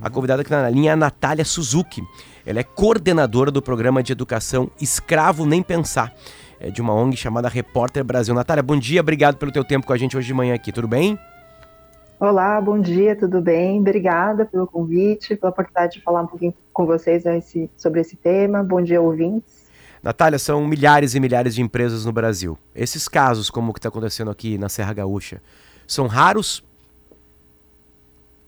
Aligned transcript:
A 0.00 0.10
convidada 0.10 0.42
aqui 0.42 0.50
na 0.50 0.68
linha 0.68 0.90
é 0.90 0.92
a 0.92 0.96
Natália 0.96 1.44
Suzuki. 1.44 2.02
Ela 2.46 2.60
é 2.60 2.62
coordenadora 2.62 3.50
do 3.50 3.62
programa 3.62 4.02
de 4.02 4.12
educação 4.12 4.70
Escravo 4.80 5.46
Nem 5.46 5.62
Pensar, 5.62 6.14
é 6.60 6.70
de 6.70 6.80
uma 6.80 6.92
ONG 6.92 7.16
chamada 7.16 7.48
Repórter 7.48 8.04
Brasil. 8.04 8.34
Natália, 8.34 8.62
bom 8.62 8.78
dia, 8.78 9.00
obrigado 9.00 9.36
pelo 9.36 9.52
teu 9.52 9.64
tempo 9.64 9.86
com 9.86 9.92
a 9.92 9.96
gente 9.96 10.16
hoje 10.16 10.26
de 10.26 10.34
manhã 10.34 10.54
aqui, 10.54 10.70
tudo 10.72 10.86
bem? 10.86 11.18
Olá, 12.20 12.60
bom 12.60 12.80
dia, 12.80 13.16
tudo 13.16 13.40
bem? 13.40 13.80
Obrigada 13.80 14.44
pelo 14.44 14.66
convite, 14.66 15.36
pela 15.36 15.50
oportunidade 15.50 15.94
de 15.94 16.00
falar 16.00 16.22
um 16.22 16.26
pouquinho 16.26 16.54
com 16.72 16.86
vocês 16.86 17.26
esse, 17.26 17.70
sobre 17.76 18.00
esse 18.00 18.16
tema. 18.16 18.62
Bom 18.62 18.80
dia, 18.80 19.00
ouvintes. 19.00 19.64
Natália, 20.02 20.38
são 20.38 20.66
milhares 20.66 21.14
e 21.14 21.20
milhares 21.20 21.54
de 21.54 21.62
empresas 21.62 22.04
no 22.04 22.12
Brasil. 22.12 22.58
Esses 22.74 23.08
casos, 23.08 23.50
como 23.50 23.70
o 23.70 23.72
que 23.72 23.78
está 23.78 23.88
acontecendo 23.88 24.30
aqui 24.30 24.58
na 24.58 24.68
Serra 24.68 24.92
Gaúcha, 24.92 25.42
são 25.86 26.06
raros? 26.06 26.62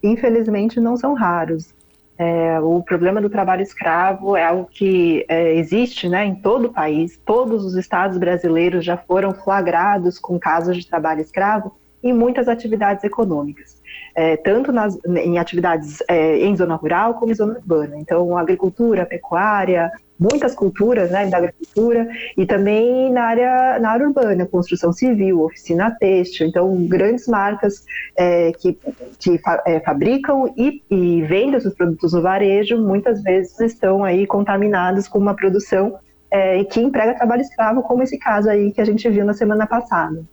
Infelizmente, 0.03 0.81
não 0.81 0.97
são 0.97 1.15
raros. 1.15 1.75
É, 2.19 2.59
o 2.61 2.83
problema 2.83 3.21
do 3.21 3.29
trabalho 3.29 3.63
escravo 3.63 4.37
é 4.37 4.45
algo 4.45 4.67
que 4.71 5.25
é, 5.29 5.55
existe 5.55 6.09
né, 6.09 6.25
em 6.25 6.35
todo 6.35 6.67
o 6.67 6.73
país. 6.73 7.21
Todos 7.25 7.65
os 7.65 7.75
estados 7.75 8.17
brasileiros 8.17 8.85
já 8.85 8.97
foram 8.97 9.35
flagrados 9.35 10.19
com 10.19 10.39
casos 10.39 10.77
de 10.79 10.89
trabalho 10.89 11.21
escravo 11.21 11.77
em 12.03 12.13
muitas 12.13 12.49
atividades 12.49 13.03
econômicas, 13.05 13.83
é, 14.15 14.37
tanto 14.37 14.71
nas, 14.71 14.99
em 15.07 15.39
atividades 15.39 16.03
é, 16.09 16.39
em 16.39 16.55
zona 16.57 16.77
rural 16.77 17.15
como 17.15 17.33
em 17.33 17.35
zona 17.35 17.55
urbana. 17.55 17.97
Então, 17.99 18.37
agricultura, 18.37 19.05
pecuária, 19.05 19.91
muitas 20.19 20.55
culturas 20.55 21.11
né, 21.11 21.27
da 21.27 21.39
agricultura 21.39 22.09
e 22.37 22.47
também 22.47 23.13
na 23.13 23.23
área, 23.23 23.79
na 23.79 23.91
área 23.91 24.07
urbana, 24.07 24.47
construção 24.47 24.93
civil, 24.93 25.43
oficina 25.43 25.91
têxtil. 25.91 26.47
Então, 26.47 26.75
grandes 26.87 27.27
marcas 27.27 27.85
é, 28.17 28.53
que, 28.53 28.79
que 29.19 29.39
fa, 29.39 29.63
é, 29.67 29.81
fabricam 29.81 30.53
e, 30.57 30.83
e 30.91 31.23
vendem 31.23 31.61
seus 31.61 31.75
produtos 31.75 32.13
no 32.13 32.23
varejo 32.23 32.79
muitas 32.79 33.23
vezes 33.23 33.59
estão 33.61 34.05
aí 34.05 34.27
contaminados 34.27 35.07
com 35.07 35.19
uma 35.19 35.35
produção 35.35 35.99
é, 36.31 36.65
que 36.65 36.81
emprega 36.81 37.15
trabalho 37.15 37.43
escravo, 37.43 37.83
como 37.83 38.03
esse 38.03 38.19
caso 38.19 38.49
aí 38.49 38.73
que 38.73 38.81
a 38.81 38.85
gente 38.85 39.09
viu 39.09 39.25
na 39.25 39.35
semana 39.35 39.67
passada. 39.67 40.25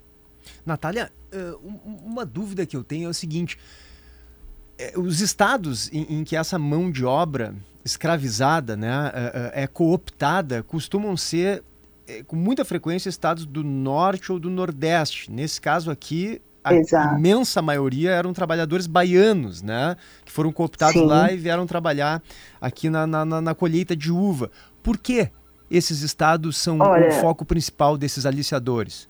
Natália, 0.65 1.09
uma 2.05 2.25
dúvida 2.25 2.65
que 2.65 2.75
eu 2.75 2.83
tenho 2.83 3.08
é 3.08 3.09
o 3.09 3.13
seguinte: 3.13 3.58
os 4.95 5.22
estados 5.22 5.92
em, 5.92 6.20
em 6.20 6.23
que 6.23 6.36
essa 6.36 6.58
mão 6.58 6.92
de 6.92 7.06
obra 7.06 7.53
escravizada, 7.86 8.78
né, 8.78 9.12
é, 9.14 9.62
é, 9.62 9.64
é 9.64 9.67
cooptada, 9.67 10.64
costumam 10.64 11.17
ser 11.17 11.64
é, 12.08 12.23
com 12.23 12.36
muita 12.36 12.64
frequência 12.64 13.09
estados 13.09 13.45
do 13.45 13.64
norte 13.64 14.31
ou 14.31 14.39
do 14.39 14.50
nordeste. 14.50 15.31
Nesse 15.31 15.59
caso 15.59 15.92
aqui, 15.92 16.42
a 16.64 16.73
Exato. 16.73 17.16
imensa 17.16 17.61
maioria 17.61 18.11
eram 18.11 18.31
trabalhadores 18.31 18.88
baianos, 18.88 19.61
né, 19.61 19.98
que 20.23 20.31
foram 20.31 20.52
cooptados 20.52 21.02
Sim. 21.02 21.08
lá 21.08 21.31
e 21.31 21.38
vieram 21.38 21.67
trabalhar 21.67 22.22
aqui 22.61 22.89
na, 22.89 23.06
na, 23.06 23.26
na, 23.26 23.54
colheita 23.54 23.95
de 23.95 24.11
uva. 24.11 24.50
Por 24.81 24.98
que 24.98 25.30
esses 25.70 26.02
estados 26.02 26.58
são 26.58 26.80
Olha, 26.80 27.09
o 27.09 27.11
foco 27.22 27.44
principal 27.44 27.98
desses 27.98 28.26
aliciadores? 28.26 29.08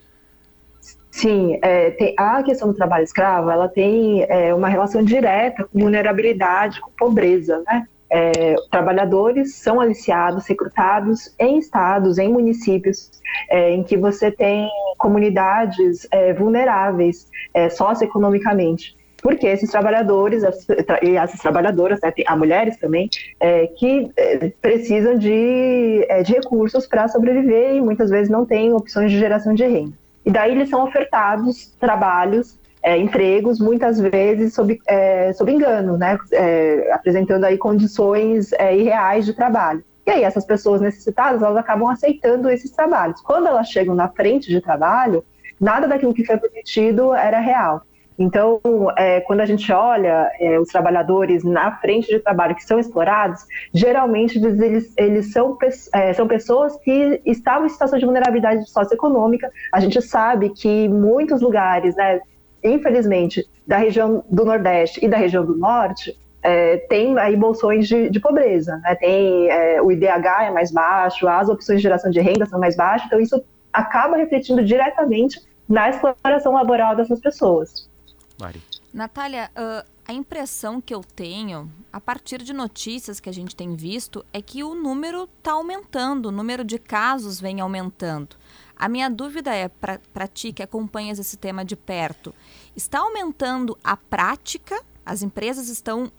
Sim, 1.13 1.59
é, 1.61 1.91
tem, 1.91 2.15
a 2.17 2.41
questão 2.41 2.69
do 2.69 2.73
trabalho 2.73 3.03
escravo, 3.03 3.51
ela 3.51 3.69
tem 3.69 4.23
é, 4.23 4.51
uma 4.51 4.67
relação 4.67 5.03
direta 5.03 5.63
com 5.65 5.79
vulnerabilidade, 5.79 6.81
com 6.81 6.89
pobreza, 6.97 7.63
né? 7.67 7.87
É, 8.09 8.55
trabalhadores 8.71 9.53
são 9.55 9.79
aliciados, 9.79 10.47
recrutados 10.47 11.31
em 11.37 11.59
estados, 11.59 12.17
em 12.17 12.29
municípios 12.29 13.11
é, 13.47 13.69
em 13.75 13.83
que 13.83 13.95
você 13.95 14.31
tem 14.31 14.67
comunidades 14.97 16.07
é, 16.11 16.33
vulneráveis 16.33 17.27
é, 17.53 17.69
socioeconomicamente. 17.69 18.97
Porque 19.21 19.45
esses 19.45 19.69
trabalhadores 19.69 20.43
as, 20.43 20.67
e 21.03 21.15
essas 21.15 21.39
trabalhadoras, 21.39 21.99
né, 22.01 22.11
há 22.25 22.35
mulheres 22.35 22.75
também, 22.77 23.07
é, 23.39 23.67
que 23.67 24.11
precisam 24.59 25.15
de, 25.15 26.07
de 26.25 26.33
recursos 26.33 26.87
para 26.87 27.07
sobreviver 27.07 27.75
e 27.75 27.81
muitas 27.81 28.09
vezes 28.09 28.29
não 28.29 28.47
têm 28.47 28.73
opções 28.73 29.11
de 29.11 29.19
geração 29.19 29.53
de 29.53 29.63
renda. 29.63 30.02
E 30.25 30.31
daí 30.31 30.51
eles 30.51 30.69
são 30.69 30.83
ofertados 30.83 31.73
trabalhos 31.79 32.57
é, 32.83 32.97
empregos, 32.97 33.59
muitas 33.59 33.99
vezes 33.99 34.53
sob, 34.53 34.79
é, 34.85 35.31
sob 35.33 35.51
engano, 35.51 35.97
né? 35.97 36.17
É, 36.31 36.91
apresentando 36.91 37.45
aí 37.45 37.57
condições 37.57 38.51
é, 38.53 38.75
irreais 38.75 39.25
de 39.25 39.33
trabalho. 39.33 39.83
E 40.05 40.11
aí 40.11 40.23
essas 40.23 40.45
pessoas 40.45 40.81
necessitadas, 40.81 41.41
elas 41.41 41.55
acabam 41.55 41.87
aceitando 41.87 42.49
esses 42.49 42.71
trabalhos. 42.71 43.21
Quando 43.21 43.47
elas 43.47 43.69
chegam 43.69 43.95
na 43.95 44.09
frente 44.09 44.49
de 44.49 44.59
trabalho, 44.59 45.23
nada 45.59 45.87
daquilo 45.87 46.13
que 46.13 46.25
foi 46.25 46.37
prometido 46.37 47.13
era 47.13 47.39
real. 47.39 47.83
Então, 48.17 48.61
é, 48.97 49.21
quando 49.21 49.41
a 49.41 49.45
gente 49.45 49.71
olha 49.71 50.29
é, 50.39 50.59
os 50.59 50.69
trabalhadores 50.69 51.43
na 51.43 51.77
frente 51.77 52.07
de 52.07 52.19
trabalho 52.19 52.55
que 52.55 52.63
são 52.63 52.79
explorados, 52.79 53.45
geralmente 53.73 54.37
eles, 54.37 54.93
eles 54.97 55.31
são, 55.31 55.57
é, 55.93 56.13
são 56.13 56.27
pessoas 56.27 56.77
que 56.77 57.21
estavam 57.25 57.65
em 57.65 57.69
situação 57.69 57.97
de 57.97 58.05
vulnerabilidade 58.05 58.69
socioeconômica. 58.69 59.51
A 59.71 59.79
gente 59.79 60.01
sabe 60.01 60.49
que 60.49 60.87
muitos 60.87 61.41
lugares, 61.41 61.95
né, 61.95 62.21
infelizmente, 62.63 63.47
da 63.65 63.77
região 63.77 64.23
do 64.29 64.45
Nordeste 64.45 65.03
e 65.03 65.07
da 65.07 65.17
região 65.17 65.45
do 65.45 65.57
Norte, 65.57 66.17
é, 66.43 66.77
tem 66.89 67.17
aí 67.17 67.35
bolsões 67.37 67.87
de, 67.87 68.09
de 68.09 68.19
pobreza, 68.19 68.77
né? 68.83 68.95
tem 68.95 69.49
é, 69.49 69.81
o 69.81 69.89
IDH 69.91 70.43
é 70.43 70.51
mais 70.51 70.71
baixo, 70.71 71.25
as 71.25 71.47
opções 71.47 71.79
de 71.79 71.83
geração 71.83 72.11
de 72.11 72.19
renda 72.19 72.45
são 72.45 72.59
mais 72.59 72.75
baixas, 72.75 73.07
então 73.07 73.19
isso 73.19 73.41
acaba 73.71 74.17
refletindo 74.17 74.61
diretamente 74.61 75.39
na 75.67 75.89
exploração 75.89 76.53
laboral 76.53 76.97
dessas 76.97 77.21
pessoas. 77.21 77.89
Mari. 78.39 78.61
Natália, 78.93 79.49
uh, 79.55 79.89
a 80.07 80.13
impressão 80.13 80.81
que 80.81 80.93
eu 80.93 81.01
tenho, 81.01 81.71
a 81.91 81.99
partir 81.99 82.43
de 82.43 82.53
notícias 82.53 83.19
que 83.19 83.29
a 83.29 83.33
gente 83.33 83.55
tem 83.55 83.75
visto, 83.75 84.25
é 84.33 84.41
que 84.41 84.63
o 84.63 84.75
número 84.75 85.29
está 85.37 85.53
aumentando, 85.53 86.27
o 86.27 86.31
número 86.31 86.63
de 86.63 86.77
casos 86.77 87.39
vem 87.39 87.61
aumentando. 87.61 88.35
A 88.75 88.89
minha 88.89 89.09
dúvida 89.09 89.53
é 89.53 89.69
para 89.69 90.27
ti 90.27 90.51
que 90.51 90.61
acompanhas 90.61 91.19
esse 91.19 91.37
tema 91.37 91.63
de 91.63 91.75
perto, 91.75 92.33
está 92.75 92.99
aumentando 92.99 93.77
a 93.83 93.95
prática? 93.95 94.79
As 95.05 95.21
empresas 95.21 95.69
estão 95.69 96.11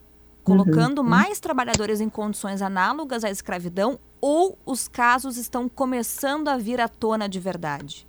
colocando 0.43 0.99
uhum. 0.99 1.09
mais 1.09 1.41
trabalhadores 1.41 2.01
em 2.01 2.09
condições 2.09 2.63
análogas 2.63 3.25
à 3.25 3.31
escravidão 3.31 3.99
ou 4.21 4.59
os 4.65 4.89
casos 4.89 5.37
estão 5.37 5.69
começando 5.69 6.49
a 6.49 6.57
vir 6.57 6.81
à 6.81 6.89
tona 6.89 7.29
de 7.29 7.41
verdade? 7.41 8.07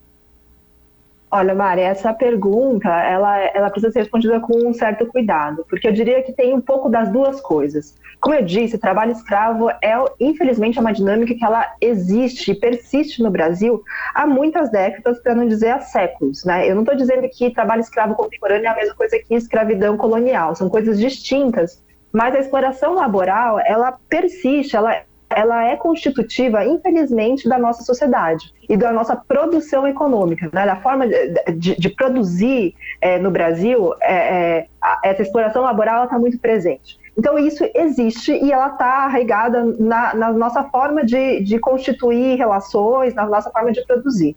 Olha, 1.31 1.55
Mari, 1.55 1.81
essa 1.81 2.13
pergunta 2.13 2.87
ela, 2.87 3.39
ela 3.53 3.69
precisa 3.69 3.91
ser 3.91 3.99
respondida 3.99 4.39
com 4.39 4.67
um 4.67 4.73
certo 4.73 5.05
cuidado, 5.07 5.65
porque 5.69 5.87
eu 5.87 5.91
diria 5.91 6.21
que 6.21 6.31
tem 6.31 6.53
um 6.53 6.61
pouco 6.61 6.87
das 6.87 7.09
duas 7.09 7.41
coisas. 7.41 7.95
Como 8.21 8.35
eu 8.35 8.43
disse, 8.43 8.77
trabalho 8.77 9.11
escravo 9.11 9.69
é, 9.69 9.93
infelizmente, 10.19 10.79
uma 10.79 10.93
dinâmica 10.93 11.33
que 11.33 11.43
ela 11.43 11.65
existe 11.81 12.51
e 12.51 12.55
persiste 12.55 13.21
no 13.21 13.29
Brasil 13.29 13.83
há 14.13 14.25
muitas 14.25 14.71
décadas, 14.71 15.19
para 15.19 15.35
não 15.35 15.47
dizer 15.47 15.71
há 15.71 15.81
séculos. 15.81 16.45
Né? 16.45 16.69
Eu 16.69 16.75
não 16.75 16.83
estou 16.83 16.95
dizendo 16.95 17.27
que 17.29 17.51
trabalho 17.51 17.81
escravo 17.81 18.15
contemporâneo 18.15 18.67
é 18.67 18.69
a 18.69 18.75
mesma 18.75 18.95
coisa 18.95 19.19
que 19.19 19.35
escravidão 19.35 19.97
colonial, 19.97 20.55
são 20.55 20.69
coisas 20.69 20.99
distintas, 20.99 21.83
mas 22.11 22.33
a 22.33 22.39
exploração 22.39 22.93
laboral, 22.93 23.59
ela 23.59 23.97
persiste, 24.07 24.75
ela 24.75 25.01
ela 25.29 25.65
é 25.65 25.75
constitutiva, 25.75 26.65
infelizmente, 26.65 27.47
da 27.49 27.57
nossa 27.57 27.83
sociedade 27.83 28.53
e 28.69 28.77
da 28.77 28.91
nossa 28.91 29.15
produção 29.15 29.87
econômica, 29.87 30.49
né? 30.53 30.65
da 30.65 30.75
forma 30.77 31.07
de, 31.07 31.75
de, 31.75 31.89
produzir 31.89 32.75
é, 33.01 33.17
no 33.17 33.31
Brasil, 33.31 33.93
é, 34.01 34.13
é, 34.13 34.67
essa 35.03 35.21
exploração 35.21 35.63
laboral 35.63 36.05
está 36.05 36.19
muito 36.19 36.39
presente. 36.39 36.99
Então, 37.17 37.39
isso 37.39 37.67
existe 37.73 38.31
e 38.33 38.51
ela 38.51 38.67
está 38.67 39.05
arraigada 39.05 39.63
na, 39.79 40.13
na, 40.13 40.33
nossa 40.33 40.63
forma 40.65 41.03
de, 41.05 41.41
de 41.41 41.57
constituir 41.59 42.37
relações, 42.37 43.13
na 43.13 43.25
nossa 43.25 43.49
forma 43.49 43.71
de 43.71 43.85
produzir. 43.85 44.35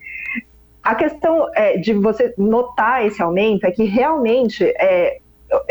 A 0.83 0.95
questão 0.95 1.49
é, 1.55 1.77
de 1.77 1.93
você 1.93 2.33
notar 2.39 3.05
esse 3.05 3.21
aumento 3.21 3.65
é 3.65 3.71
que 3.71 3.85
realmente 3.85 4.65
é, 4.65 5.19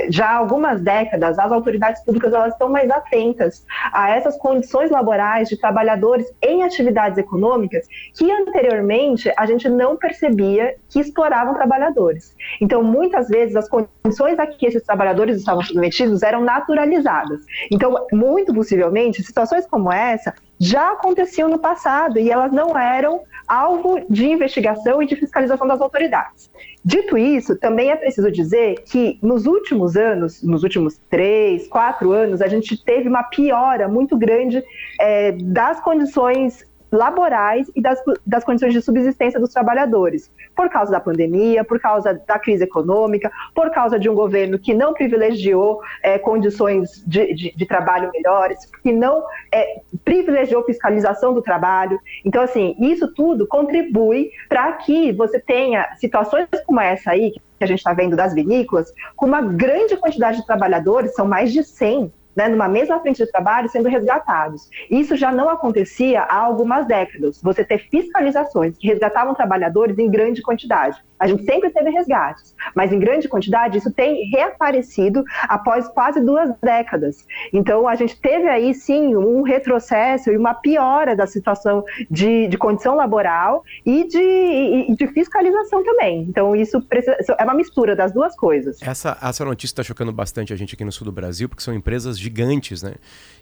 já 0.10 0.30
há 0.30 0.36
algumas 0.36 0.82
décadas, 0.82 1.38
as 1.38 1.52
autoridades 1.52 2.04
públicas 2.04 2.34
elas 2.34 2.54
estão 2.54 2.70
mais 2.70 2.90
atentas 2.90 3.66
a 3.92 4.10
essas 4.10 4.38
condições 4.38 4.90
laborais 4.90 5.50
de 5.50 5.58
trabalhadores 5.58 6.26
em 6.42 6.64
atividades 6.64 7.18
econômicas 7.18 7.88
que 8.16 8.32
anteriormente 8.32 9.32
a 9.38 9.46
gente 9.46 9.70
não 9.70 9.96
percebia 9.96 10.76
que 10.90 11.00
exploravam 11.00 11.54
trabalhadores. 11.54 12.36
Então, 12.62 12.84
muitas 12.84 13.28
vezes, 13.28 13.56
as 13.56 13.70
condições 13.70 14.40
a 14.40 14.48
que 14.48 14.66
esses 14.66 14.84
trabalhadores 14.84 15.38
estavam 15.38 15.62
submetidos 15.62 16.24
eram 16.24 16.44
naturalizadas. 16.44 17.42
Então, 17.72 18.08
muito 18.12 18.54
possivelmente, 18.54 19.24
situações 19.24 19.66
como 19.68 19.92
essa 19.92 20.34
já 20.60 20.92
aconteciam 20.92 21.50
no 21.50 21.60
passado 21.60 22.20
e 22.20 22.30
elas 22.30 22.52
não 22.52 22.78
eram 22.78 23.24
alvo 23.48 24.06
de 24.10 24.28
investigação 24.28 25.02
e 25.02 25.06
de 25.06 25.16
fiscalização 25.16 25.68
das 25.68 25.80
autoridades. 25.80 26.50
Dito 26.84 27.18
isso, 27.18 27.58
também 27.58 27.92
é 27.92 27.96
preciso 27.96 28.32
dizer 28.32 28.84
que 28.86 29.20
nos 29.22 29.46
últimos 29.46 29.96
anos, 29.96 30.42
nos 30.44 30.64
últimos 30.64 31.00
três, 31.10 31.68
quatro 31.68 32.12
anos, 32.12 32.42
a 32.42 32.48
gente 32.48 32.84
teve 32.84 33.08
uma 33.08 33.24
piora 33.24 33.88
muito 33.88 34.18
grande 34.18 34.64
é, 35.00 35.32
das 35.32 35.80
condições 35.80 36.66
laborais 36.92 37.70
e 37.76 37.82
das, 37.82 38.02
das 38.26 38.44
condições 38.44 38.74
de 38.74 38.82
subsistência 38.82 39.40
dos 39.40 39.52
trabalhadores, 39.52 40.32
por 40.56 40.70
causa 40.70 40.92
da 40.92 41.00
pandemia, 41.00 41.64
por 41.64 41.80
causa 41.80 42.14
da 42.14 42.40
crise 42.40 42.64
econômica, 42.64 43.32
por 43.54 43.70
causa 43.72 44.00
de 44.00 44.10
um 44.10 44.16
governo 44.16 44.58
que 44.58 44.74
não 44.74 44.94
privilegiou 44.94 45.82
é, 46.02 46.18
condições 46.18 47.04
de, 47.06 47.34
de, 47.34 47.54
de, 47.56 47.66
trabalho 47.66 48.10
melhores, 48.14 48.66
que 48.82 48.92
não 48.92 49.24
é, 49.52 49.82
privilegiou 50.04 50.64
fiscalização 50.64 51.34
do 51.34 51.42
trabalho. 51.42 52.00
Então, 52.24 52.42
assim, 52.42 52.76
isso 52.80 53.14
tudo 53.14 53.48
contribui 53.48 54.32
para 54.48 54.72
que 54.74 55.12
você 55.12 55.40
tenha 55.40 55.88
situações 55.98 56.48
como 56.66 56.80
essa 56.80 57.12
aí, 57.12 57.32
que 57.32 57.64
a 57.64 57.68
gente 57.68 57.80
está 57.80 57.94
vendo 57.94 58.16
das 58.16 58.34
vinícolas, 58.34 58.94
com 59.16 59.26
uma 59.26 59.42
grande 59.42 59.98
quantidade 59.98 60.38
de 60.38 60.46
trabalhadores, 60.46 61.16
são 61.16 61.28
mais 61.28 61.52
de 61.52 61.64
100 61.64 62.12
né, 62.38 62.48
numa 62.48 62.68
mesma 62.70 63.00
frente 63.00 63.18
de 63.18 63.32
trabalho 63.32 63.68
sendo 63.68 63.90
resgatados. 63.90 64.70
Isso 64.92 65.16
já 65.16 65.32
não 65.32 65.50
acontecia 65.50 66.22
há 66.22 66.38
algumas 66.38 66.86
décadas. 66.86 67.42
Você 67.42 67.64
ter 67.64 67.80
fiscalizações 67.90 68.78
que 68.78 68.88
resgatavam 68.88 69.34
trabalhadores 69.34 69.98
em 69.98 70.08
grande 70.08 70.44
quantidade. 70.44 71.02
A 71.20 71.28
gente 71.28 71.44
sempre 71.46 71.72
teve 71.72 71.90
resgates, 71.90 72.56
mas 72.76 72.94
em 72.94 73.00
grande 73.00 73.28
quantidade 73.28 73.80
isso 73.80 73.92
tem 73.92 74.30
reaparecido 74.30 75.24
após 75.50 75.88
quase 75.88 76.22
duas 76.22 76.52
décadas. 76.62 77.26
Então 77.52 77.88
a 77.88 77.96
gente 77.96 78.20
teve 78.22 78.48
aí 78.48 78.72
sim 78.74 79.16
um 79.16 79.42
retrocesso 79.42 80.30
e 80.30 80.38
uma 80.38 80.54
piora 80.54 81.16
da 81.16 81.26
situação 81.26 81.84
de, 82.12 82.48
de 82.48 82.58
condição 82.58 82.96
laboral 82.96 83.64
e 83.84 84.08
de, 84.08 84.20
e 84.20 84.96
de 84.96 85.08
fiscalização 85.08 85.84
também. 85.84 86.22
Então 86.30 86.56
isso 86.56 86.80
precisa, 86.82 87.18
é 87.40 87.44
uma 87.44 87.56
mistura 87.56 87.96
das 87.96 88.12
duas 88.12 88.36
coisas. 88.36 88.80
Essa, 88.84 89.18
essa 89.20 89.44
notícia 89.44 89.74
está 89.74 89.84
chocando 89.84 90.12
bastante 90.12 90.54
a 90.54 90.56
gente 90.56 90.76
aqui 90.76 90.86
no 90.86 90.92
sul 90.92 91.06
do 91.06 91.12
Brasil, 91.12 91.50
porque 91.50 91.64
são 91.64 91.74
empresas 91.74 92.20
gigantes, 92.28 92.84
né? 92.84 92.96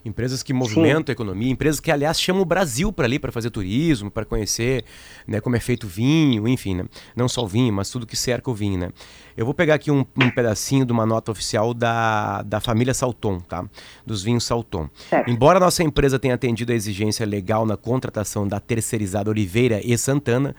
Empresas 0.03 0.43
que 0.43 0.53
movimentam 0.53 0.99
sim. 0.99 1.05
a 1.09 1.13
economia, 1.13 1.51
empresas 1.51 1.79
que, 1.79 1.89
aliás, 1.91 2.21
chamam 2.21 2.43
o 2.43 2.45
Brasil 2.45 2.93
para 2.93 3.05
ali 3.05 3.17
para 3.17 3.31
fazer 3.31 3.49
turismo, 3.49 4.11
para 4.11 4.23
conhecer 4.23 4.85
né, 5.27 5.41
como 5.41 5.55
é 5.55 5.59
feito 5.59 5.87
vinho, 5.87 6.47
enfim, 6.47 6.75
né? 6.75 6.85
não 7.15 7.27
só 7.27 7.43
o 7.43 7.47
vinho 7.47 7.73
mas 7.73 7.89
tudo 7.89 8.05
que 8.05 8.15
cerca 8.15 8.51
o 8.51 8.53
vinho, 8.53 8.77
né? 8.77 8.89
Eu 9.35 9.45
vou 9.45 9.53
pegar 9.53 9.73
aqui 9.73 9.89
um, 9.89 10.05
um 10.15 10.29
pedacinho 10.29 10.85
de 10.85 10.93
uma 10.93 11.07
nota 11.07 11.31
oficial 11.31 11.73
da, 11.73 12.43
da 12.43 12.59
família 12.59 12.93
Salton, 12.93 13.39
tá? 13.39 13.65
Dos 14.05 14.21
vinhos 14.21 14.43
Salton. 14.43 14.87
Embora 15.25 15.59
nossa 15.59 15.81
empresa 15.81 16.19
tenha 16.19 16.35
atendido 16.35 16.71
a 16.71 16.75
exigência 16.75 17.25
legal 17.25 17.65
na 17.65 17.75
contratação 17.75 18.47
da 18.47 18.59
terceirizada 18.59 19.31
Oliveira 19.31 19.81
e 19.83 19.97
Santana, 19.97 20.55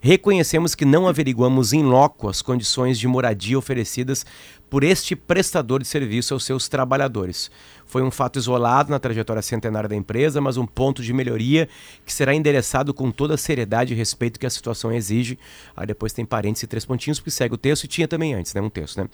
reconhecemos 0.00 0.74
que 0.74 0.84
não 0.84 1.06
averiguamos 1.06 1.72
em 1.72 1.82
loco 1.82 2.28
as 2.28 2.42
condições 2.42 2.98
de 2.98 3.06
moradia 3.06 3.58
oferecidas 3.58 4.24
por 4.70 4.84
este 4.84 5.16
prestador 5.16 5.80
de 5.80 5.86
serviço 5.86 6.32
aos 6.32 6.44
seus 6.44 6.68
trabalhadores. 6.68 7.50
Foi 7.84 8.02
um 8.02 8.10
fato 8.10 8.38
isolado 8.38 8.88
na 8.88 9.00
trajetória 9.00 9.42
centenária 9.42 9.88
da 9.88 9.96
empresa, 9.96 10.40
mas 10.40 10.56
um 10.56 10.64
ponto 10.64 11.02
de 11.02 11.12
melhoria 11.12 11.68
que 12.06 12.12
será 12.12 12.32
endereçado 12.32 12.94
com 12.94 13.10
toda 13.10 13.34
a 13.34 13.36
seriedade 13.36 13.92
e 13.92 13.96
respeito 13.96 14.38
que 14.38 14.46
a 14.46 14.50
situação 14.50 14.92
exige. 14.92 15.36
Aí 15.76 15.86
depois 15.86 16.12
tem 16.12 16.24
parênteses 16.24 16.62
e 16.62 16.66
três 16.68 16.84
pontinhos, 16.84 17.18
porque 17.18 17.32
segue 17.32 17.56
o 17.56 17.58
texto, 17.58 17.84
e 17.84 17.88
tinha 17.88 18.06
também 18.06 18.32
antes, 18.32 18.54
né? 18.54 18.60
Um 18.60 18.70
texto, 18.70 18.98
né? 18.98 19.08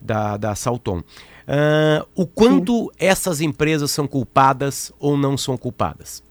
Da, 0.00 0.38
da 0.38 0.54
Salton. 0.54 1.00
Uh, 1.00 2.08
o 2.14 2.26
quanto 2.26 2.84
Sim. 2.84 2.90
essas 2.98 3.42
empresas 3.42 3.90
são 3.90 4.06
culpadas 4.06 4.90
ou 4.98 5.14
não 5.14 5.36
são 5.36 5.58
culpadas? 5.58 6.24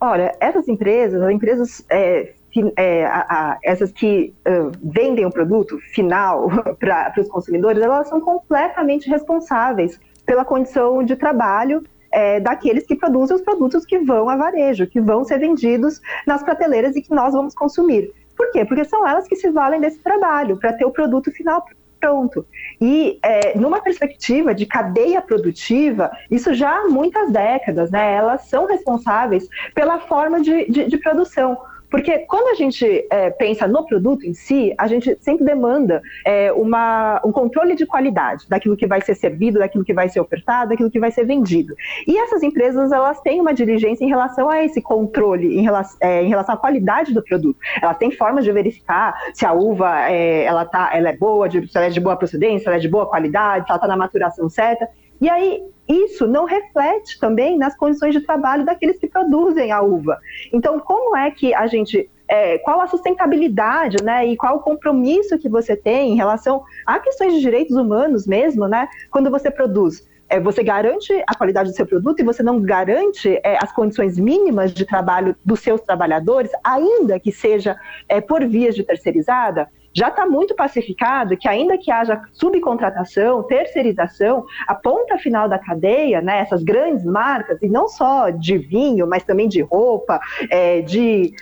Olha, 0.00 0.34
essas 0.40 0.66
empresas, 0.66 1.20
as 1.20 1.30
empresas 1.30 1.84
é, 1.90 2.32
é, 2.76 3.04
a, 3.06 3.20
a, 3.28 3.58
essas 3.62 3.92
que 3.92 4.34
uh, 4.46 4.70
vendem 4.82 5.24
o 5.24 5.30
produto 5.30 5.78
final 5.92 6.48
para 6.78 7.12
os 7.18 7.28
consumidores, 7.28 7.82
elas 7.82 8.08
são 8.08 8.20
completamente 8.20 9.08
responsáveis 9.08 9.98
pela 10.24 10.44
condição 10.44 11.02
de 11.02 11.16
trabalho 11.16 11.82
é, 12.10 12.38
daqueles 12.38 12.86
que 12.86 12.94
produzem 12.94 13.36
os 13.36 13.42
produtos 13.42 13.84
que 13.84 13.98
vão 13.98 14.28
a 14.28 14.36
varejo, 14.36 14.86
que 14.86 15.00
vão 15.00 15.24
ser 15.24 15.38
vendidos 15.38 16.00
nas 16.26 16.42
prateleiras 16.42 16.94
e 16.94 17.02
que 17.02 17.12
nós 17.12 17.34
vamos 17.34 17.54
consumir. 17.54 18.12
Por 18.36 18.50
quê? 18.52 18.64
Porque 18.64 18.84
são 18.84 19.06
elas 19.06 19.26
que 19.26 19.36
se 19.36 19.50
valem 19.50 19.80
desse 19.80 19.98
trabalho 19.98 20.56
para 20.56 20.72
ter 20.72 20.84
o 20.84 20.90
produto 20.90 21.30
final 21.32 21.64
pronto. 22.00 22.46
E 22.80 23.18
é, 23.22 23.58
numa 23.58 23.80
perspectiva 23.80 24.54
de 24.54 24.66
cadeia 24.66 25.22
produtiva, 25.22 26.10
isso 26.30 26.52
já 26.52 26.70
há 26.70 26.88
muitas 26.88 27.32
décadas, 27.32 27.90
né? 27.90 28.14
Elas 28.14 28.42
são 28.42 28.66
responsáveis 28.66 29.48
pela 29.74 29.98
forma 30.00 30.40
de, 30.40 30.70
de, 30.70 30.84
de 30.86 30.98
produção. 30.98 31.56
Porque 31.94 32.18
quando 32.26 32.48
a 32.48 32.54
gente 32.54 33.06
é, 33.08 33.30
pensa 33.30 33.68
no 33.68 33.86
produto 33.86 34.26
em 34.26 34.34
si, 34.34 34.74
a 34.76 34.88
gente 34.88 35.16
sempre 35.20 35.44
demanda 35.44 36.02
é, 36.26 36.52
uma, 36.52 37.20
um 37.24 37.30
controle 37.30 37.76
de 37.76 37.86
qualidade 37.86 38.48
daquilo 38.48 38.76
que 38.76 38.84
vai 38.84 39.00
ser 39.00 39.14
servido, 39.14 39.60
daquilo 39.60 39.84
que 39.84 39.94
vai 39.94 40.08
ser 40.08 40.18
ofertado, 40.18 40.70
daquilo 40.70 40.90
que 40.90 40.98
vai 40.98 41.12
ser 41.12 41.24
vendido. 41.24 41.72
E 42.04 42.18
essas 42.18 42.42
empresas, 42.42 42.90
elas 42.90 43.20
têm 43.20 43.40
uma 43.40 43.54
diligência 43.54 44.04
em 44.04 44.08
relação 44.08 44.50
a 44.50 44.64
esse 44.64 44.82
controle, 44.82 45.56
em 45.56 45.62
relação, 45.62 45.96
é, 46.00 46.20
em 46.20 46.28
relação 46.28 46.56
à 46.56 46.58
qualidade 46.58 47.14
do 47.14 47.22
produto. 47.22 47.56
Elas 47.80 47.96
têm 47.96 48.10
formas 48.10 48.42
de 48.42 48.50
verificar 48.50 49.14
se 49.32 49.46
a 49.46 49.52
uva 49.52 50.10
é, 50.10 50.42
ela 50.42 50.64
tá, 50.64 50.90
ela 50.92 51.10
é 51.10 51.16
boa, 51.16 51.48
de, 51.48 51.64
se 51.68 51.76
ela 51.76 51.86
é 51.86 51.90
de 51.90 52.00
boa 52.00 52.16
procedência, 52.16 52.58
se 52.58 52.66
ela 52.66 52.76
é 52.76 52.80
de 52.80 52.88
boa 52.88 53.06
qualidade, 53.06 53.66
se 53.66 53.70
ela 53.70 53.76
está 53.76 53.86
na 53.86 53.96
maturação 53.96 54.48
certa. 54.48 54.88
E 55.20 55.28
aí, 55.28 55.62
isso 55.88 56.26
não 56.26 56.44
reflete 56.44 57.18
também 57.18 57.58
nas 57.58 57.76
condições 57.76 58.14
de 58.14 58.20
trabalho 58.20 58.64
daqueles 58.64 58.98
que 58.98 59.06
produzem 59.06 59.70
a 59.70 59.80
uva. 59.80 60.18
Então, 60.52 60.78
como 60.80 61.16
é 61.16 61.30
que 61.30 61.54
a 61.54 61.66
gente. 61.66 62.10
É, 62.26 62.56
qual 62.58 62.80
a 62.80 62.86
sustentabilidade, 62.86 64.02
né, 64.02 64.26
e 64.26 64.34
qual 64.34 64.56
o 64.56 64.60
compromisso 64.60 65.38
que 65.38 65.46
você 65.46 65.76
tem 65.76 66.12
em 66.12 66.16
relação 66.16 66.64
a 66.86 66.98
questões 66.98 67.34
de 67.34 67.40
direitos 67.40 67.76
humanos 67.76 68.26
mesmo, 68.26 68.66
né, 68.66 68.88
quando 69.10 69.30
você 69.30 69.50
produz 69.50 70.02
é, 70.28 70.40
você 70.40 70.62
garante 70.62 71.12
a 71.26 71.34
qualidade 71.34 71.70
do 71.70 71.76
seu 71.76 71.86
produto 71.86 72.20
e 72.20 72.24
você 72.24 72.42
não 72.42 72.60
garante 72.60 73.40
é, 73.44 73.58
as 73.62 73.72
condições 73.72 74.18
mínimas 74.18 74.72
de 74.72 74.84
trabalho 74.84 75.36
dos 75.44 75.60
seus 75.60 75.80
trabalhadores, 75.80 76.50
ainda 76.62 77.20
que 77.20 77.30
seja 77.30 77.76
é, 78.08 78.20
por 78.20 78.44
vias 78.46 78.74
de 78.74 78.82
terceirizada, 78.82 79.68
já 79.94 80.08
está 80.08 80.26
muito 80.26 80.54
pacificado 80.54 81.36
que, 81.36 81.48
ainda 81.48 81.78
que 81.78 81.90
haja 81.90 82.20
subcontratação, 82.32 83.42
terceirização, 83.44 84.44
a 84.66 84.74
ponta 84.74 85.16
final 85.18 85.48
da 85.48 85.58
cadeia, 85.58 86.20
né, 86.20 86.40
essas 86.40 86.62
grandes 86.62 87.04
marcas, 87.04 87.62
e 87.62 87.68
não 87.68 87.88
só 87.88 88.30
de 88.30 88.58
vinho, 88.58 89.06
mas 89.06 89.22
também 89.22 89.48
de 89.48 89.62
roupa, 89.62 90.20
é, 90.50 90.80
de, 90.80 91.32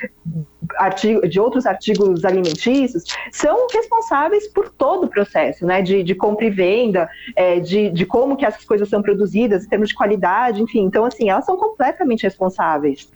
artigo, 0.77 1.27
de 1.27 1.41
outros 1.41 1.65
artigos 1.67 2.25
alimentícios, 2.25 3.05
são 3.31 3.67
responsáveis 3.73 4.47
por 4.49 4.69
todo 4.69 5.05
o 5.05 5.09
processo 5.09 5.65
né, 5.65 5.81
de, 5.81 6.03
de 6.03 6.15
compra 6.15 6.45
e 6.47 6.51
venda, 6.51 7.09
é, 7.35 7.59
de, 7.59 7.91
de 7.91 8.05
como 8.05 8.37
que 8.37 8.45
essas 8.45 8.65
coisas 8.65 8.89
são 8.89 9.01
produzidas, 9.01 9.65
em 9.65 9.69
termos 9.69 9.89
de 9.89 9.95
qualidade, 9.95 10.63
enfim. 10.63 10.85
Então, 10.85 11.05
assim, 11.05 11.31
elas 11.31 11.47
são 11.47 11.57
completamente 11.57 12.25
responsáveis. 12.25 13.11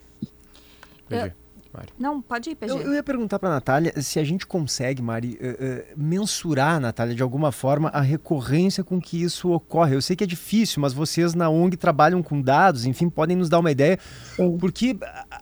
Eu, 1.11 1.31
Mari. 1.77 1.89
Não, 1.99 2.23
pode 2.23 2.51
ir, 2.51 2.55
PG. 2.55 2.73
Eu, 2.73 2.81
eu 2.81 2.95
ia 2.95 3.03
perguntar 3.03 3.39
para 3.39 3.51
a 3.51 3.53
Natália 3.53 3.93
se 4.01 4.19
a 4.19 4.25
gente 4.25 4.47
consegue, 4.47 5.03
Mari, 5.03 5.39
uh, 5.41 5.47
uh, 5.47 5.85
mensurar, 5.97 6.81
Natália, 6.81 7.15
de 7.15 7.23
alguma 7.23 7.53
forma, 7.53 7.91
a 7.91 8.01
recorrência 8.01 8.83
com 8.83 9.01
que 9.01 9.23
isso 9.23 9.51
ocorre. 9.51 9.95
Eu 9.95 10.03
sei 10.03 10.17
que 10.17 10.25
é 10.25 10.27
difícil, 10.27 10.81
mas 10.81 10.95
vocês 10.95 11.35
na 11.35 11.51
ONG 11.51 11.77
trabalham 11.77 12.23
com 12.23 12.41
dados, 12.41 12.87
enfim, 12.87 13.11
podem 13.11 13.37
nos 13.37 13.51
dar 13.51 13.59
uma 13.59 13.71
ideia. 13.71 13.99
Sim. 14.35 14.57
Porque 14.57 14.97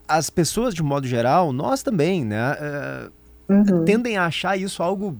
as 0.08 0.28
pessoas, 0.28 0.74
de 0.74 0.82
modo 0.82 1.06
geral, 1.06 1.52
nós 1.52 1.82
também, 1.82 2.24
né, 2.24 2.52
uh, 2.52 3.52
uhum. 3.52 3.84
tendem 3.84 4.16
a 4.16 4.26
achar 4.26 4.58
isso 4.58 4.82
algo 4.82 5.16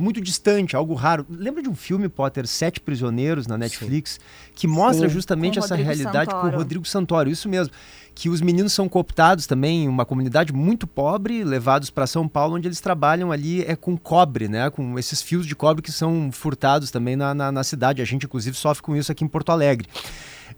muito 0.00 0.20
distante, 0.20 0.74
algo 0.74 0.94
raro. 0.94 1.26
Lembra 1.28 1.62
de 1.62 1.68
um 1.68 1.74
filme, 1.74 2.08
Potter, 2.08 2.46
Sete 2.46 2.80
Prisioneiros, 2.80 3.46
na 3.46 3.58
Netflix, 3.58 4.12
Sim. 4.12 4.18
que 4.54 4.66
mostra 4.66 5.08
Sim. 5.08 5.14
justamente 5.14 5.58
essa 5.58 5.74
realidade 5.74 6.30
Santoro. 6.30 6.50
com 6.50 6.56
o 6.56 6.58
Rodrigo 6.58 6.84
Santoro, 6.84 7.30
isso 7.30 7.48
mesmo 7.48 7.72
que 8.14 8.28
os 8.28 8.40
meninos 8.40 8.72
são 8.72 8.88
cooptados 8.88 9.46
também, 9.46 9.88
uma 9.88 10.04
comunidade 10.04 10.52
muito 10.52 10.86
pobre, 10.86 11.44
levados 11.44 11.90
para 11.90 12.06
São 12.06 12.28
Paulo, 12.28 12.56
onde 12.56 12.68
eles 12.68 12.80
trabalham 12.80 13.32
ali 13.32 13.62
é 13.62 13.76
com 13.76 13.96
cobre, 13.96 14.48
né? 14.48 14.68
Com 14.68 14.98
esses 14.98 15.22
fios 15.22 15.46
de 15.46 15.54
cobre 15.54 15.82
que 15.82 15.92
são 15.92 16.30
furtados 16.32 16.90
também 16.90 17.16
na, 17.16 17.34
na, 17.34 17.52
na 17.52 17.64
cidade. 17.64 18.02
A 18.02 18.04
gente, 18.04 18.26
inclusive, 18.26 18.56
sofre 18.56 18.82
com 18.82 18.96
isso 18.96 19.10
aqui 19.10 19.24
em 19.24 19.28
Porto 19.28 19.50
Alegre. 19.50 19.88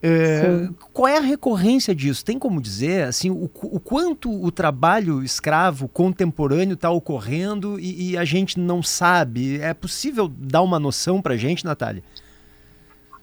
É, 0.05 0.69
qual 0.93 1.07
é 1.07 1.17
a 1.17 1.21
recorrência 1.21 1.95
disso? 1.95 2.25
Tem 2.25 2.37
como 2.37 2.61
dizer 2.61 3.05
assim 3.05 3.31
o, 3.31 3.45
o 3.45 3.79
quanto 3.79 4.31
o 4.31 4.51
trabalho 4.51 5.23
escravo 5.23 5.87
contemporâneo 5.87 6.75
está 6.75 6.91
ocorrendo 6.91 7.79
e, 7.79 8.11
e, 8.11 8.19
a 8.19 8.25
gente 8.25 8.59
não 8.59 8.83
sabe? 8.83 9.61
É 9.61 9.73
possível 9.73 10.29
dar 10.29 10.63
uma 10.63 10.81
noção 10.81 11.23
para 11.23 11.35
a 11.35 11.37
gente, 11.37 11.65
Natália? 11.65 12.03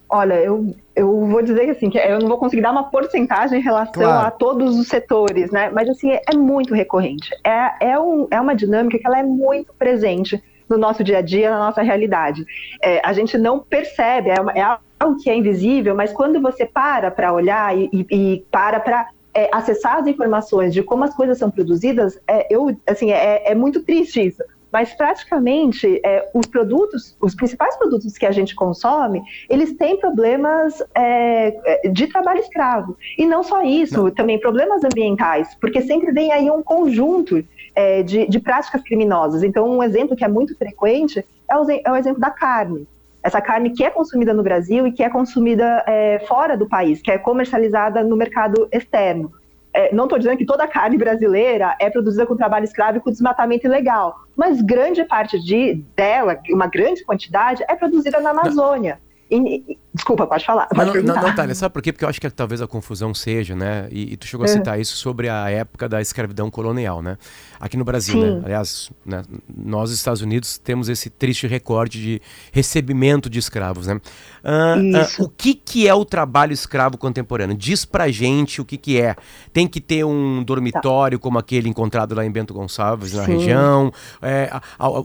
Olha, 0.07 0.35
eu, 0.35 0.73
eu 0.95 1.27
vou 1.27 1.41
dizer 1.41 1.65
que 1.65 1.71
assim, 1.71 1.89
que 1.89 1.97
eu 1.97 2.17
não 2.17 2.29
vou 2.29 2.37
conseguir 2.37 2.61
dar 2.61 2.71
uma 2.71 2.89
porcentagem 2.89 3.59
em 3.59 3.63
relação 3.63 4.01
claro. 4.01 4.27
a 4.27 4.31
todos 4.31 4.79
os 4.79 4.87
setores, 4.87 5.51
né? 5.51 5.69
Mas 5.69 5.89
assim, 5.89 6.11
é, 6.11 6.21
é 6.31 6.35
muito 6.35 6.73
recorrente. 6.73 7.29
É, 7.43 7.91
é, 7.91 7.99
um, 7.99 8.25
é 8.31 8.39
uma 8.39 8.55
dinâmica 8.55 8.97
que 8.97 9.05
ela 9.05 9.19
é 9.19 9.23
muito 9.23 9.73
presente 9.73 10.41
no 10.69 10.77
nosso 10.77 11.03
dia 11.03 11.17
a 11.17 11.21
dia, 11.21 11.51
na 11.51 11.59
nossa 11.59 11.81
realidade. 11.81 12.45
É, 12.81 13.01
a 13.05 13.11
gente 13.11 13.37
não 13.37 13.59
percebe, 13.59 14.29
é, 14.29 14.39
uma, 14.39 14.51
é, 14.53 14.77
algo 14.99 15.17
que 15.17 15.29
é 15.29 15.35
invisível, 15.35 15.95
mas 15.95 16.11
quando 16.11 16.41
você 16.41 16.65
para 16.65 17.09
para 17.09 17.33
olhar 17.33 17.77
e, 17.77 17.89
e, 17.91 18.05
e 18.11 18.45
para 18.51 18.79
para 18.79 19.09
é, 19.33 19.49
acessar 19.53 19.97
as 19.97 20.07
informações 20.07 20.73
de 20.73 20.83
como 20.83 21.03
as 21.03 21.15
coisas 21.15 21.37
são 21.37 21.49
produzidas, 21.49 22.19
é, 22.27 22.47
eu, 22.53 22.75
assim, 22.87 23.11
é, 23.11 23.51
é 23.51 23.55
muito 23.55 23.83
triste 23.83 24.25
isso 24.25 24.43
mas 24.71 24.93
praticamente 24.93 25.99
é, 26.05 26.29
os 26.33 26.45
produtos, 26.45 27.17
os 27.19 27.35
principais 27.35 27.75
produtos 27.77 28.17
que 28.17 28.25
a 28.25 28.31
gente 28.31 28.55
consome, 28.55 29.21
eles 29.49 29.73
têm 29.73 29.99
problemas 29.99 30.81
é 30.93 31.89
de 31.89 32.07
trabalho 32.07 32.39
escravo. 32.39 32.97
E 33.17 33.25
não 33.25 33.43
só 33.43 33.63
isso, 33.63 34.03
não. 34.03 34.11
também 34.11 34.39
problemas 34.39 34.83
ambientais, 34.83 35.55
porque 35.59 35.81
sempre 35.81 36.11
vem 36.11 36.31
aí 36.31 36.49
um 36.49 36.61
conjunto 36.61 37.43
é, 37.75 38.03
de, 38.03 38.27
de, 38.27 38.39
práticas 38.39 38.81
criminosas. 38.83 39.43
Então, 39.43 39.69
um 39.69 39.81
exemplo 39.81 40.15
que 40.15 40.23
é 40.23 40.27
muito 40.27 40.55
frequente 40.55 41.25
é 41.49 41.57
o, 41.57 41.69
é 41.69 41.91
o, 41.91 41.95
exemplo 41.95 42.19
da 42.19 42.29
carne. 42.29 42.87
Essa 43.21 43.41
carne 43.41 43.71
que 43.71 43.83
é 43.83 43.89
consumida 43.89 44.33
no 44.33 44.43
Brasil 44.43 44.87
e 44.87 44.91
que 44.91 45.03
é 45.03 45.09
consumida 45.09 45.83
é, 45.85 46.19
fora 46.27 46.55
do 46.55 46.67
país, 46.67 47.01
que 47.01 47.11
é 47.11 47.17
comercializada 47.17 48.03
no 48.03 48.15
mercado 48.15 48.67
externo. 48.71 49.31
É, 49.73 49.93
não 49.93 50.05
estou 50.05 50.17
dizendo 50.17 50.37
que 50.37 50.45
toda 50.45 50.63
a 50.63 50.67
carne 50.67 50.97
brasileira 50.97 51.75
é 51.79 51.89
produzida 51.89 52.25
com 52.25 52.35
trabalho 52.35 52.63
escravo 52.63 52.97
e 52.97 53.01
com 53.01 53.11
desmatamento 53.11 53.67
ilegal, 53.67 54.15
mas 54.35 54.61
grande 54.61 55.03
parte 55.03 55.39
de, 55.39 55.83
dela, 55.95 56.39
uma 56.51 56.67
grande 56.67 57.03
quantidade, 57.03 57.63
é 57.67 57.75
produzida 57.75 58.19
na 58.19 58.31
Amazônia. 58.31 58.99
Desculpa, 59.99 60.25
pode 60.25 60.45
falar. 60.45 60.67
Pode 60.67 61.01
não, 61.01 61.15
não, 61.15 61.21
não, 61.21 61.35
Thalia, 61.35 61.53
sabe 61.53 61.73
por 61.73 61.81
quê? 61.81 61.91
Porque 61.91 62.03
eu 62.03 62.09
acho 62.09 62.19
que 62.19 62.29
talvez 62.29 62.61
a 62.61 62.67
confusão 62.67 63.13
seja, 63.13 63.55
né? 63.55 63.87
E, 63.91 64.13
e 64.13 64.17
tu 64.17 64.25
chegou 64.25 64.45
a 64.45 64.47
citar 64.47 64.75
uhum. 64.75 64.81
isso 64.81 64.95
sobre 64.95 65.29
a 65.29 65.49
época 65.49 65.87
da 65.87 66.01
escravidão 66.01 66.49
colonial, 66.49 67.01
né? 67.01 67.17
Aqui 67.59 67.77
no 67.77 67.83
Brasil, 67.83 68.19
né? 68.19 68.27
Sim. 68.27 68.35
né? 68.35 68.41
Aliás, 68.45 68.91
né? 69.05 69.21
nós, 69.53 69.91
Estados 69.91 70.21
Unidos, 70.21 70.57
temos 70.57 70.89
esse 70.89 71.09
triste 71.09 71.45
recorde 71.45 72.01
de 72.01 72.21
recebimento 72.51 73.29
de 73.29 73.37
escravos, 73.37 73.87
né? 73.87 73.99
Uh, 74.43 75.21
uh, 75.21 75.25
o 75.25 75.29
que, 75.29 75.53
que 75.53 75.87
é 75.87 75.93
o 75.93 76.05
trabalho 76.05 76.53
escravo 76.53 76.97
contemporâneo? 76.97 77.55
Diz 77.55 77.83
pra 77.85 78.09
gente 78.09 78.61
o 78.61 78.65
que, 78.65 78.77
que 78.77 78.99
é. 78.99 79.15
Tem 79.51 79.67
que 79.67 79.81
ter 79.81 80.05
um 80.05 80.43
dormitório 80.43 81.17
tá. 81.17 81.21
como 81.21 81.37
aquele 81.37 81.67
encontrado 81.67 82.15
lá 82.15 82.25
em 82.25 82.31
Bento 82.31 82.53
Gonçalves, 82.53 83.13
na 83.13 83.25
Sim. 83.25 83.37
região. 83.37 83.91
É, 84.21 84.49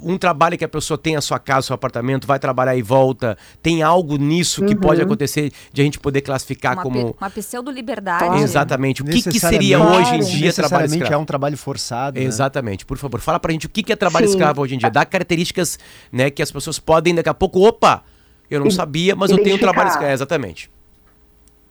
um 0.03 0.17
trabalho 0.17 0.57
que 0.57 0.65
a 0.65 0.69
pessoa 0.69 0.97
tem 0.97 1.17
a 1.17 1.21
sua 1.21 1.39
casa, 1.39 1.67
seu 1.67 1.75
apartamento, 1.75 2.27
vai 2.27 2.39
trabalhar 2.39 2.77
e 2.77 2.83
volta. 2.83 3.37
Tem 3.61 3.83
algo 3.83 4.17
nisso 4.17 4.65
que 4.65 4.75
uhum. 4.75 4.81
Pode 4.85 5.03
acontecer 5.03 5.53
de 5.73 5.81
a 5.81 5.85
gente 5.85 5.99
poder 5.99 6.21
classificar 6.21 6.75
uma 6.75 6.83
como. 6.83 7.17
Uma 7.21 7.31
pseudo-liberdade. 7.31 8.43
Exatamente. 8.43 9.03
O 9.03 9.05
que, 9.05 9.23
que 9.23 9.41
seria 9.41 9.79
hoje 9.79 10.15
em 10.17 10.21
dia 10.21 10.53
trabalho 10.53 10.87
escravo? 10.87 11.15
é 11.15 11.17
um 11.17 11.25
trabalho 11.25 11.57
forçado. 11.57 12.19
Né? 12.19 12.25
Exatamente. 12.25 12.85
Por 12.85 12.99
favor, 12.99 13.21
fala 13.21 13.41
pra 13.41 13.53
gente 13.53 13.67
o 13.67 13.69
que, 13.69 13.83
que 13.83 13.93
é 13.93 13.97
trabalho 13.97 14.27
Sim. 14.27 14.35
escravo 14.35 14.63
hoje 14.63 14.75
em 14.75 14.79
dia. 14.79 14.91
Dá 14.91 15.05
características 15.05 15.79
né, 16.13 16.31
que 16.31 16.43
as 16.43 16.51
pessoas 16.51 16.79
podem 16.79 17.15
daqui 17.15 17.29
a 17.29 17.35
pouco. 17.35 17.61
Opa! 17.67 18.03
Eu 18.51 18.61
não 18.61 18.71
sabia, 18.71 19.17
mas 19.17 19.31
eu 19.31 19.43
tenho 19.43 19.59
trabalho 19.59 19.89
escravo. 19.89 20.13
exatamente. 20.13 20.71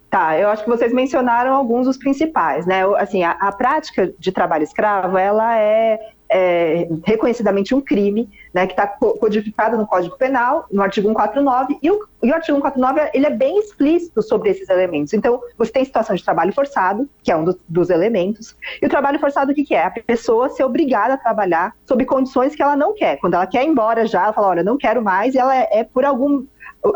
Tá, 0.09 0.37
eu 0.37 0.47
acho 0.49 0.63
que 0.63 0.69
vocês 0.69 0.93
mencionaram 0.93 1.55
alguns 1.55 1.87
dos 1.87 1.97
principais, 1.97 2.67
né? 2.67 2.83
Assim, 2.97 3.23
a, 3.23 3.31
a 3.31 3.51
prática 3.51 4.13
de 4.19 4.31
trabalho 4.31 4.63
escravo, 4.63 5.17
ela 5.17 5.57
é 5.57 6.12
é, 6.33 6.87
reconhecidamente 7.05 7.75
um 7.75 7.79
crime, 7.79 8.27
né, 8.51 8.65
que 8.65 8.73
está 8.73 8.87
codificado 8.87 9.77
no 9.77 9.85
Código 9.85 10.17
Penal, 10.17 10.65
no 10.71 10.81
artigo 10.81 11.07
149, 11.07 11.77
e 11.81 11.91
o, 11.91 12.07
e 12.23 12.31
o 12.31 12.33
artigo 12.33 12.57
149 12.57 13.11
ele 13.13 13.27
é 13.27 13.29
bem 13.29 13.59
explícito 13.59 14.19
sobre 14.23 14.49
esses 14.49 14.67
elementos. 14.67 15.13
Então, 15.13 15.39
você 15.55 15.71
tem 15.71 15.85
situação 15.85 16.15
de 16.15 16.23
trabalho 16.23 16.51
forçado, 16.51 17.07
que 17.21 17.31
é 17.31 17.35
um 17.37 17.43
do, 17.43 17.59
dos 17.69 17.91
elementos, 17.91 18.55
e 18.81 18.85
o 18.85 18.89
trabalho 18.89 19.19
forçado 19.19 19.51
o 19.51 19.55
que, 19.55 19.63
que 19.63 19.75
é? 19.75 19.85
A 19.85 19.91
pessoa 19.91 20.49
ser 20.49 20.63
obrigada 20.63 21.13
a 21.13 21.17
trabalhar 21.17 21.75
sob 21.85 22.03
condições 22.05 22.55
que 22.55 22.63
ela 22.63 22.75
não 22.75 22.95
quer. 22.95 23.17
Quando 23.17 23.35
ela 23.35 23.45
quer 23.45 23.63
ir 23.63 23.67
embora 23.67 24.07
já, 24.07 24.23
ela 24.23 24.33
fala, 24.33 24.47
olha, 24.47 24.63
não 24.63 24.75
quero 24.75 25.03
mais, 25.03 25.35
e 25.35 25.37
ela 25.37 25.55
é, 25.55 25.69
é 25.71 25.83
por 25.83 26.03
algum 26.03 26.45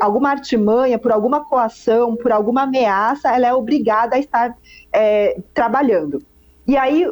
alguma 0.02 0.32
artimanha, 0.32 1.00
por 1.00 1.14
alguma 1.14 1.46
coação, 1.46 2.14
por 2.18 2.30
alguma 2.30 2.64
ameaça, 2.64 3.34
ela 3.34 3.48
é 3.48 3.54
obrigada 3.54 4.18
a 4.18 4.20
estar 4.20 4.54
é, 4.92 5.40
trabalhando. 5.54 6.22
E 6.68 6.76
aí 6.76 7.08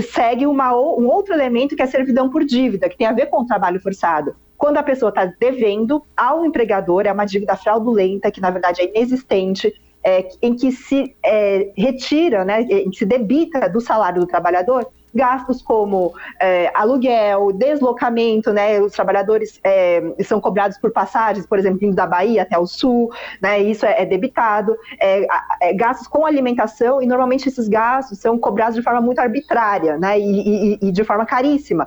segue 0.00 0.46
uma, 0.46 0.74
um 0.74 1.06
outro 1.06 1.34
elemento 1.34 1.76
que 1.76 1.82
é 1.82 1.84
a 1.84 1.88
servidão 1.88 2.28
por 2.30 2.44
dívida, 2.44 2.88
que 2.88 2.96
tem 2.96 3.06
a 3.06 3.12
ver 3.12 3.26
com 3.26 3.42
o 3.42 3.46
trabalho 3.46 3.80
forçado. 3.80 4.34
Quando 4.56 4.78
a 4.78 4.82
pessoa 4.82 5.10
está 5.10 5.26
devendo 5.26 6.02
ao 6.16 6.44
empregador, 6.44 7.06
é 7.06 7.12
uma 7.12 7.24
dívida 7.24 7.56
fraudulenta, 7.56 8.30
que 8.30 8.40
na 8.40 8.50
verdade 8.50 8.80
é 8.80 8.90
inexistente, 8.90 9.74
é, 10.02 10.28
em 10.42 10.54
que 10.54 10.70
se 10.70 11.14
é, 11.24 11.72
retira, 11.76 12.44
né, 12.44 12.62
em 12.62 12.90
que 12.90 12.98
se 12.98 13.06
debita 13.06 13.68
do 13.68 13.80
salário 13.80 14.20
do 14.20 14.26
trabalhador 14.26 14.86
gastos 15.14 15.62
como 15.62 16.12
é, 16.40 16.70
aluguel, 16.74 17.52
deslocamento, 17.52 18.52
né? 18.52 18.80
Os 18.80 18.92
trabalhadores 18.92 19.60
é, 19.62 20.02
são 20.24 20.40
cobrados 20.40 20.76
por 20.78 20.90
passagens, 20.90 21.46
por 21.46 21.58
exemplo, 21.58 21.78
vindo 21.78 21.94
da 21.94 22.06
Bahia 22.06 22.42
até 22.42 22.58
o 22.58 22.66
sul, 22.66 23.10
né? 23.40 23.60
Isso 23.60 23.86
é, 23.86 24.02
é 24.02 24.06
debitado. 24.06 24.76
É, 25.00 25.26
é, 25.60 25.72
gastos 25.72 26.08
com 26.08 26.26
alimentação 26.26 27.00
e 27.00 27.06
normalmente 27.06 27.48
esses 27.48 27.68
gastos 27.68 28.18
são 28.18 28.38
cobrados 28.38 28.74
de 28.74 28.82
forma 28.82 29.00
muito 29.00 29.20
arbitrária, 29.20 29.96
né? 29.98 30.18
E, 30.18 30.74
e, 30.74 30.88
e 30.88 30.92
de 30.92 31.04
forma 31.04 31.24
caríssima. 31.24 31.86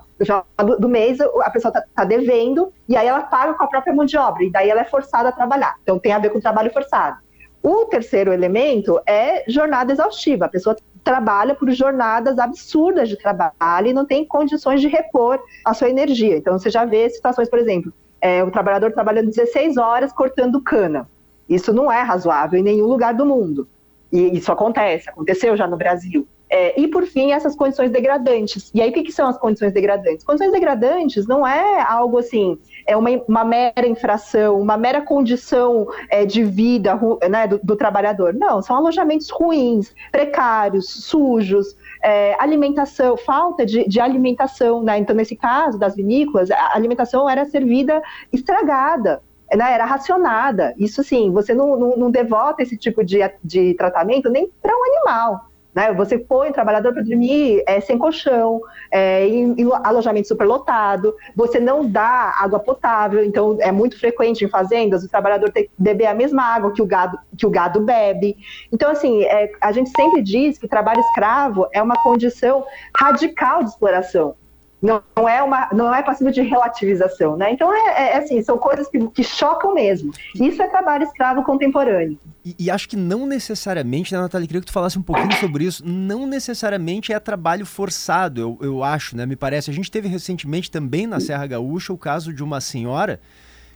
No 0.60 0.78
do, 0.78 0.90
mês 0.90 1.20
a 1.22 1.50
pessoa 1.50 1.70
está 1.70 1.84
tá 1.94 2.04
devendo 2.04 2.72
e 2.88 2.96
aí 2.96 3.08
ela 3.08 3.22
paga 3.22 3.54
com 3.54 3.64
a 3.64 3.68
própria 3.68 3.94
mão 3.94 4.06
de 4.06 4.18
obra 4.18 4.44
e 4.44 4.52
daí 4.52 4.70
ela 4.70 4.82
é 4.82 4.86
forçada 4.86 5.30
a 5.30 5.32
trabalhar. 5.32 5.76
Então 5.84 6.00
tem 6.00 6.12
a 6.12 6.20
ver 6.20 6.30
com 6.30 6.40
trabalho 6.40 6.72
forçado. 6.72 7.18
O 7.62 7.86
terceiro 7.86 8.32
elemento 8.32 9.00
é 9.06 9.44
jornada 9.50 9.92
exaustiva. 9.92 10.46
A 10.46 10.50
pessoa 10.50 10.76
trabalha 11.08 11.56
por 11.56 11.72
jornadas 11.72 12.38
absurdas 12.38 13.08
de 13.08 13.16
trabalho 13.16 13.88
e 13.88 13.94
não 13.94 14.06
tem 14.06 14.26
condições 14.26 14.82
de 14.82 14.90
repor 14.90 15.40
a 15.64 15.74
sua 15.74 15.90
energia. 15.90 16.36
Então, 16.36 16.60
você 16.60 16.70
já 16.70 16.84
vê 16.84 17.10
situações, 17.10 17.50
por 17.50 17.58
exemplo, 17.58 17.94
é, 18.20 18.44
o 18.44 18.52
trabalhador 18.52 18.92
trabalhando 18.92 19.28
16 19.28 19.78
horas 19.78 20.12
cortando 20.12 20.62
cana. 20.62 21.10
Isso 21.48 21.72
não 21.72 21.90
é 21.90 22.02
razoável 22.02 22.60
em 22.60 22.64
nenhum 22.64 22.88
lugar 22.88 23.14
do 23.14 23.26
mundo. 23.26 23.70
E 24.12 24.38
isso 24.38 24.52
acontece, 24.52 25.10
aconteceu 25.10 25.56
já 25.56 25.66
no 25.66 25.78
Brasil. 25.78 26.28
É, 26.50 26.80
e, 26.80 26.88
por 26.88 27.06
fim, 27.06 27.32
essas 27.32 27.56
condições 27.56 27.92
degradantes. 27.92 28.72
E 28.74 28.82
aí, 28.82 28.90
o 28.90 28.94
que, 28.94 29.04
que, 29.04 29.12
são 29.12 29.28
as 29.28 29.38
condições 29.38 29.74
degradantes? 29.74 30.24
Condições 30.24 30.52
degradantes 30.52 31.28
não 31.28 31.46
é 31.46 31.82
algo 31.82 32.18
assim, 32.18 32.58
é 32.86 32.96
uma, 32.96 33.10
uma 33.28 33.44
mera 33.44 33.86
infração, 33.86 34.60
uma 34.60 34.78
mera 34.78 35.02
condição 35.02 35.88
é, 36.10 36.26
de 36.26 36.44
vida 36.44 36.98
né, 37.30 37.48
do, 37.48 37.60
do, 37.62 37.76
trabalhador. 37.76 38.34
Não, 38.34 38.62
são 38.62 38.78
alojamentos 38.78 39.30
ruins, 39.30 39.94
precários, 40.10 40.88
sujos, 41.06 41.76
é, 42.02 42.36
alimentação, 42.40 43.18
falta 43.18 43.66
de, 43.66 43.86
de, 43.88 44.00
alimentação. 44.00 44.82
Né? 44.82 45.00
Então, 45.00 45.16
nesse 45.16 45.36
caso 45.36 45.78
das 45.78 45.96
vinícolas, 45.96 46.50
a 46.50 46.76
alimentação 46.76 47.30
era 47.30 47.44
servida 47.46 48.02
estragada. 48.32 49.22
Né, 49.54 49.74
era 49.74 49.86
racionada. 49.86 50.74
Isso 50.78 51.02
sim, 51.04 51.32
você 51.32 51.54
não, 51.54 51.78
não, 51.78 51.96
não 51.96 52.12
devota 52.12 52.62
esse 52.62 52.78
tipo 52.78 53.02
de, 53.02 53.20
de 53.42 53.74
tratamento 53.76 54.30
nem 54.30 54.52
para 54.62 54.76
um 54.76 54.84
animal. 54.84 55.47
Né? 55.78 55.94
Você 55.94 56.18
põe 56.18 56.50
o 56.50 56.54
trabalhador 56.54 56.92
para 56.92 57.04
dormir 57.04 57.62
é, 57.68 57.80
sem 57.80 58.00
colchão, 58.00 58.60
é, 58.90 59.28
em, 59.28 59.54
em, 59.62 59.70
alojamento 59.84 60.28
superlotado, 60.28 61.14
você 61.36 61.60
não 61.60 61.88
dá 61.88 62.34
água 62.36 62.60
potável, 62.60 63.24
então 63.24 63.56
é 63.60 63.72
muito 63.72 64.00
frequente 64.00 64.44
em 64.44 64.48
fazendas 64.48 65.04
o 65.04 65.08
trabalhador 65.08 65.52
ter 65.52 65.66
que 65.66 65.70
beber 65.78 66.08
a 66.08 66.16
mesma 66.16 66.42
água 66.42 66.74
que 66.74 66.82
o 66.82 66.86
gado, 66.88 67.20
que 67.38 67.46
o 67.46 67.52
gado 67.52 67.80
bebe. 67.82 68.36
Então, 68.74 68.90
assim, 68.90 69.22
é, 69.26 69.52
a 69.62 69.72
gente 69.72 69.92
sempre 69.92 70.24
diz 70.24 70.58
que 70.58 70.68
trabalho 70.68 71.00
escravo 71.00 71.68
é 71.72 71.80
uma 71.80 72.02
condição 72.02 72.66
radical 73.00 73.64
de 73.64 73.70
exploração. 73.70 74.34
Não, 74.82 75.02
não, 75.16 75.28
é 75.28 75.42
uma, 75.42 75.70
não 75.74 75.94
é 75.94 76.04
passível 76.04 76.32
de 76.32 76.42
relativização, 76.42 77.36
né? 77.36 77.52
Então 77.52 77.74
é, 77.74 77.78
é, 77.78 78.14
é 78.14 78.18
assim, 78.18 78.42
são 78.44 78.58
coisas 78.60 78.88
que, 78.88 79.00
que, 79.08 79.24
chocam 79.24 79.74
mesmo. 79.74 80.12
Isso 80.36 80.62
é 80.62 80.68
trabalho 80.68 81.04
escravo 81.04 81.44
contemporâneo. 81.44 82.18
E, 82.46 82.56
e, 82.60 82.70
acho 82.70 82.88
que 82.88 82.96
não 82.96 83.26
necessariamente, 83.26 84.14
né, 84.14 84.22
Natália, 84.22 84.46
queria 84.46 84.62
que 84.62 84.68
tu 84.68 84.74
falasse 84.74 85.00
um 85.00 85.02
pouquinho 85.02 85.34
sobre 85.34 85.64
isso. 85.66 85.84
Não 85.86 86.28
necessariamente 86.28 87.12
é 87.12 87.20
trabalho 87.20 87.66
forçado, 87.66 88.40
eu, 88.40 88.58
eu 88.62 88.84
acho, 88.84 89.18
né? 89.18 89.26
Me 89.26 89.36
parece. 89.36 89.72
A 89.72 89.74
gente 89.74 89.90
teve 89.90 90.08
recentemente 90.08 90.70
também 90.70 91.08
na 91.08 91.20
Serra 91.20 91.48
Gaúcha 91.48 91.92
o 91.92 91.98
caso 91.98 92.32
de 92.32 92.44
uma 92.44 92.62
senhora 92.62 93.20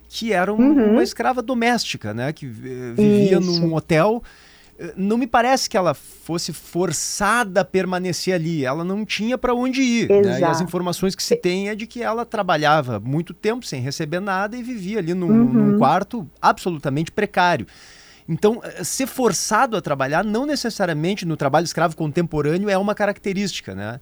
que 0.07 0.33
era 0.33 0.53
um, 0.53 0.57
uhum. 0.57 0.91
uma 0.91 1.03
escrava 1.03 1.41
doméstica, 1.41 2.13
né? 2.13 2.31
Que 2.31 2.45
vivia 2.45 3.39
isso. 3.39 3.61
num 3.61 3.73
hotel 3.73 4.21
não 4.95 5.17
me 5.17 5.27
parece 5.27 5.69
que 5.69 5.77
ela 5.77 5.93
fosse 5.93 6.51
forçada 6.53 7.61
a 7.61 7.65
permanecer 7.65 8.33
ali. 8.33 8.65
Ela 8.65 8.83
não 8.83 9.05
tinha 9.05 9.37
para 9.37 9.53
onde 9.53 9.81
ir. 9.81 10.09
Né? 10.09 10.39
E 10.39 10.43
as 10.43 10.61
informações 10.61 11.15
que 11.15 11.23
se 11.23 11.35
tem 11.35 11.69
é 11.69 11.75
de 11.75 11.85
que 11.85 12.01
ela 12.01 12.25
trabalhava 12.25 12.99
muito 12.99 13.33
tempo 13.33 13.65
sem 13.65 13.81
receber 13.81 14.19
nada 14.19 14.57
e 14.57 14.63
vivia 14.63 14.99
ali 14.99 15.13
num, 15.13 15.27
uhum. 15.27 15.53
num 15.53 15.77
quarto 15.77 16.29
absolutamente 16.41 17.11
precário. 17.11 17.67
Então, 18.27 18.61
eh, 18.63 18.83
ser 18.83 19.07
forçado 19.07 19.75
a 19.75 19.81
trabalhar 19.81 20.23
não 20.23 20.45
necessariamente 20.45 21.25
no 21.25 21.35
trabalho 21.35 21.65
escravo 21.65 21.95
contemporâneo 21.95 22.69
é 22.69 22.77
uma 22.77 22.95
característica, 22.95 23.75
né? 23.75 23.99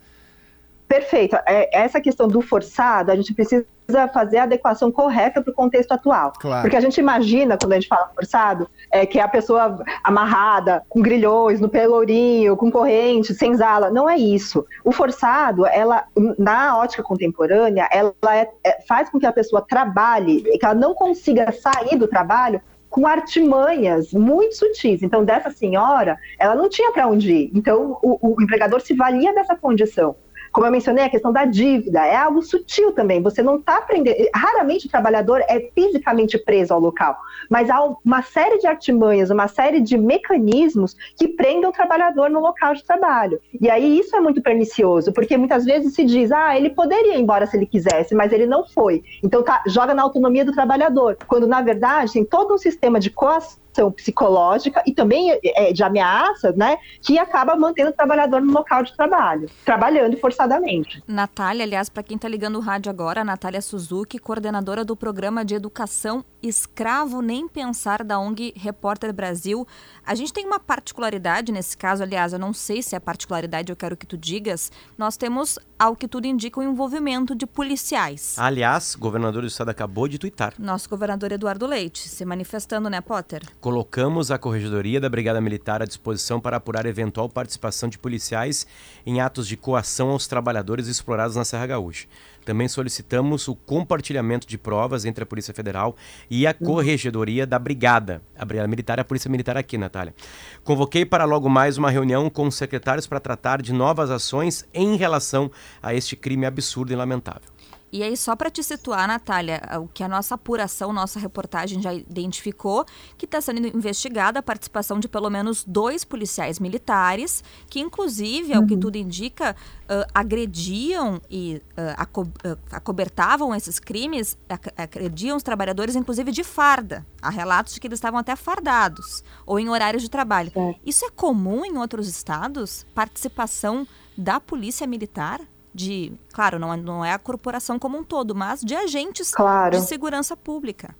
Perfeito. 0.89 1.37
É, 1.45 1.69
essa 1.71 2.01
questão 2.01 2.27
do 2.27 2.41
forçado, 2.41 3.11
a 3.11 3.15
gente 3.15 3.31
precisa 3.31 3.63
fazer 4.11 4.39
a 4.39 4.43
adequação 4.43 4.91
correta 4.91 5.39
para 5.39 5.51
o 5.51 5.53
contexto 5.53 5.91
atual. 5.91 6.33
Claro. 6.39 6.63
Porque 6.63 6.75
a 6.75 6.81
gente 6.81 6.99
imagina, 6.99 7.59
quando 7.59 7.73
a 7.73 7.75
gente 7.75 7.87
fala 7.87 8.09
forçado, 8.15 8.67
é 8.91 9.05
que 9.05 9.19
é 9.19 9.21
a 9.21 9.27
pessoa 9.27 9.83
amarrada, 10.03 10.83
com 10.89 10.99
grilhões, 10.99 11.59
no 11.59 11.69
pelourinho, 11.69 12.57
com 12.57 12.71
corrente, 12.71 13.35
sem 13.35 13.53
zala. 13.53 13.91
Não 13.91 14.09
é 14.09 14.17
isso. 14.17 14.65
O 14.83 14.91
forçado, 14.91 15.63
ela, 15.67 16.05
na 16.39 16.75
ótica 16.79 17.03
contemporânea, 17.03 17.87
ela 17.91 18.13
é, 18.31 18.49
é, 18.63 18.81
faz 18.87 19.11
com 19.11 19.19
que 19.19 19.27
a 19.27 19.31
pessoa 19.31 19.61
trabalhe, 19.61 20.41
que 20.41 20.65
ela 20.65 20.73
não 20.73 20.95
consiga 20.95 21.51
sair 21.51 21.97
do 21.97 22.07
trabalho 22.07 22.59
com 22.89 23.05
artimanhas 23.05 24.11
muito 24.11 24.55
sutis. 24.55 25.03
Então, 25.03 25.23
dessa 25.23 25.51
senhora, 25.51 26.17
ela 26.39 26.55
não 26.55 26.67
tinha 26.67 26.91
para 26.91 27.07
onde 27.07 27.31
ir. 27.31 27.51
Então, 27.53 27.99
o, 28.01 28.33
o 28.33 28.41
empregador 28.41 28.81
se 28.81 28.95
valia 28.95 29.35
dessa 29.35 29.55
condição 29.55 30.15
Como 30.51 30.65
eu 30.65 30.71
mencionei, 30.71 31.05
a 31.05 31.09
questão 31.09 31.31
da 31.31 31.45
dívida 31.45 32.05
é 32.05 32.15
algo 32.15 32.41
sutil 32.41 32.91
também. 32.91 33.21
Você 33.21 33.41
não 33.41 33.57
está 33.57 33.77
aprendendo. 33.77 34.15
Raramente 34.33 34.87
o 34.87 34.89
trabalhador 34.89 35.41
é 35.47 35.69
fisicamente 35.73 36.37
preso 36.37 36.73
ao 36.73 36.79
local, 36.79 37.17
mas 37.49 37.69
há 37.69 37.83
uma 38.03 38.21
série 38.21 38.59
de 38.59 38.67
artimanhas, 38.67 39.29
uma 39.29 39.47
série 39.47 39.79
de 39.79 39.97
mecanismos 39.97 40.95
que 41.15 41.27
prendem 41.27 41.67
o 41.67 41.71
trabalhador 41.71 42.29
no 42.29 42.39
local 42.39 42.73
de 42.73 42.83
trabalho. 42.83 43.39
E 43.59 43.69
aí 43.69 43.99
isso 43.99 44.15
é 44.15 44.19
muito 44.19 44.41
pernicioso, 44.41 45.13
porque 45.13 45.37
muitas 45.37 45.65
vezes 45.65 45.93
se 45.93 46.03
diz, 46.03 46.31
ah, 46.31 46.57
ele 46.57 46.69
poderia 46.69 47.15
ir 47.15 47.21
embora 47.21 47.45
se 47.45 47.57
ele 47.57 47.65
quisesse, 47.65 48.15
mas 48.15 48.31
ele 48.31 48.45
não 48.45 48.65
foi. 48.65 49.03
Então 49.23 49.43
tá, 49.43 49.63
joga 49.67 49.93
na 49.93 50.03
autonomia 50.03 50.45
do 50.45 50.53
trabalhador, 50.53 51.17
quando 51.27 51.47
na 51.47 51.61
verdade 51.61 52.13
tem 52.13 52.25
todo 52.25 52.53
um 52.53 52.57
sistema 52.57 52.99
de 52.99 53.09
coação 53.09 53.59
psicológica 53.87 54.83
e 54.85 54.93
também 54.93 55.39
é, 55.43 55.71
de 55.71 55.83
ameaça, 55.83 56.51
né, 56.51 56.77
que 57.01 57.17
acaba 57.17 57.55
mantendo 57.55 57.91
o 57.91 57.93
trabalhador 57.93 58.41
no 58.41 58.51
local 58.51 58.83
de 58.83 58.95
trabalho, 58.95 59.49
trabalhando 59.63 60.17
forçadamente. 60.17 61.01
Natália, 61.07 61.63
aliás, 61.63 61.89
para 61.89 62.03
quem 62.03 62.15
está 62.15 62.27
ligando 62.27 62.57
o 62.57 62.59
rádio 62.59 62.89
agora, 62.89 63.23
Natália 63.23 63.61
Suzuki, 63.61 64.19
coordenadora 64.19 64.83
do 64.83 64.95
programa 64.95 65.45
de 65.45 65.55
educação 65.55 66.23
Escravo 66.41 67.21
Nem 67.21 67.47
Pensar 67.47 68.03
da 68.03 68.19
ONG 68.19 68.53
Repórter 68.55 69.13
Brasil. 69.13 69.67
A 70.05 70.15
gente 70.15 70.33
tem 70.33 70.45
uma 70.45 70.59
particularidade 70.59 71.51
nesse 71.51 71.77
caso, 71.77 72.03
aliás, 72.03 72.33
eu 72.33 72.39
não 72.39 72.53
sei 72.53 72.81
se 72.81 72.95
é 72.95 72.99
particularidade, 72.99 73.71
eu 73.71 73.75
quero 73.75 73.97
que 73.97 74.05
tu 74.05 74.17
digas. 74.17 74.71
Nós 74.97 75.17
temos, 75.17 75.59
ao 75.79 75.95
que 75.95 76.07
tudo 76.07 76.27
indica, 76.27 76.59
o 76.59 76.63
envolvimento 76.63 77.33
de 77.33 77.47
policiais. 77.47 78.35
Aliás, 78.37 78.95
o 78.95 78.99
governador 78.99 79.41
do 79.43 79.47
estado 79.47 79.69
acabou 79.69 80.09
de 80.09 80.19
tuitar. 80.19 80.53
Nosso 80.59 80.89
governador 80.89 81.31
Eduardo 81.31 81.65
Leite, 81.65 82.09
se 82.09 82.25
manifestando, 82.25 82.89
né, 82.89 82.99
Potter? 82.99 83.41
Colocamos 83.61 84.29
a 84.29 84.37
Corregedoria 84.37 84.99
da 84.99 85.07
Brigada 85.07 85.39
Militar 85.39 85.81
à 85.81 85.85
disposição 85.85 86.41
para 86.41 86.57
apurar 86.57 86.85
eventual 86.85 87.29
participação 87.29 87.87
de 87.87 87.97
policiais 87.97 88.67
em 89.05 89.21
atos 89.21 89.47
de 89.47 89.55
coação 89.55 90.09
aos 90.09 90.27
trabalhadores 90.27 90.87
explorados 90.87 91.37
na 91.37 91.45
Serra 91.45 91.67
Gaúcha. 91.67 92.07
Também 92.49 92.67
solicitamos 92.67 93.47
o 93.47 93.53
compartilhamento 93.53 94.47
de 94.47 94.57
provas 94.57 95.05
entre 95.05 95.21
a 95.23 95.25
Polícia 95.27 95.53
Federal 95.53 95.95
e 96.27 96.47
a 96.47 96.53
Corregedoria 96.53 97.45
da 97.45 97.59
Brigada, 97.59 98.23
a 98.35 98.43
Brigada 98.43 98.67
Militar 98.67 98.97
e 98.97 99.01
a 99.01 99.05
Polícia 99.05 99.29
Militar 99.29 99.55
aqui, 99.55 99.77
Natália. 99.77 100.15
Convoquei 100.63 101.05
para 101.05 101.25
logo 101.25 101.47
mais 101.47 101.77
uma 101.77 101.91
reunião 101.91 102.27
com 102.27 102.47
os 102.47 102.55
secretários 102.55 103.05
para 103.05 103.19
tratar 103.19 103.61
de 103.61 103.71
novas 103.71 104.09
ações 104.09 104.67
em 104.73 104.95
relação 104.95 105.51
a 105.79 105.93
este 105.93 106.15
crime 106.15 106.47
absurdo 106.47 106.91
e 106.91 106.95
lamentável. 106.95 107.58
E 107.91 108.03
aí, 108.03 108.15
só 108.15 108.35
para 108.35 108.49
te 108.49 108.63
situar, 108.63 109.07
Natália, 109.07 109.61
o 109.81 109.87
que 109.87 110.03
a 110.03 110.07
nossa 110.07 110.35
apuração, 110.35 110.93
nossa 110.93 111.19
reportagem 111.19 111.81
já 111.81 111.93
identificou, 111.93 112.85
que 113.17 113.25
está 113.25 113.41
sendo 113.41 113.65
investigada 113.67 114.39
a 114.39 114.43
participação 114.43 114.99
de 114.99 115.07
pelo 115.07 115.29
menos 115.29 115.63
dois 115.63 116.03
policiais 116.03 116.59
militares, 116.59 117.43
que 117.69 117.79
inclusive, 117.79 118.53
uhum. 118.53 118.59
ao 118.59 118.67
que 118.67 118.77
tudo 118.77 118.95
indica, 118.95 119.55
uh, 119.83 120.05
agrediam 120.13 121.19
e 121.29 121.61
uh, 121.71 121.93
aco 121.97 122.21
uh, 122.21 122.57
acobertavam 122.71 123.55
esses 123.55 123.79
crimes, 123.79 124.37
agrediam 124.77 125.35
os 125.35 125.43
trabalhadores, 125.43 125.95
inclusive 125.95 126.31
de 126.31 126.43
farda. 126.43 127.05
Há 127.21 127.29
relatos 127.29 127.73
de 127.73 127.79
que 127.79 127.87
eles 127.87 127.97
estavam 127.97 128.19
até 128.19 128.35
fardados, 128.35 129.23
ou 129.45 129.59
em 129.59 129.69
horários 129.69 130.03
de 130.03 130.09
trabalho. 130.09 130.51
É. 130.55 130.75
Isso 130.85 131.05
é 131.05 131.09
comum 131.09 131.65
em 131.65 131.77
outros 131.77 132.07
estados? 132.07 132.85
Participação 132.93 133.87
da 134.17 134.39
polícia 134.39 134.85
militar? 134.85 135.41
De, 135.73 136.11
claro, 136.33 136.57
não 136.59 136.73
é, 136.73 136.77
não 136.77 137.05
é 137.05 137.13
a 137.13 137.19
corporação 137.19 137.77
como 137.77 137.97
um 137.97 138.03
todo, 138.03 138.33
mas 138.35 138.61
de 138.61 138.75
agentes 138.75 139.31
claro. 139.31 139.71
de 139.71 139.81
segurança 139.81 140.35
pública. 140.35 140.95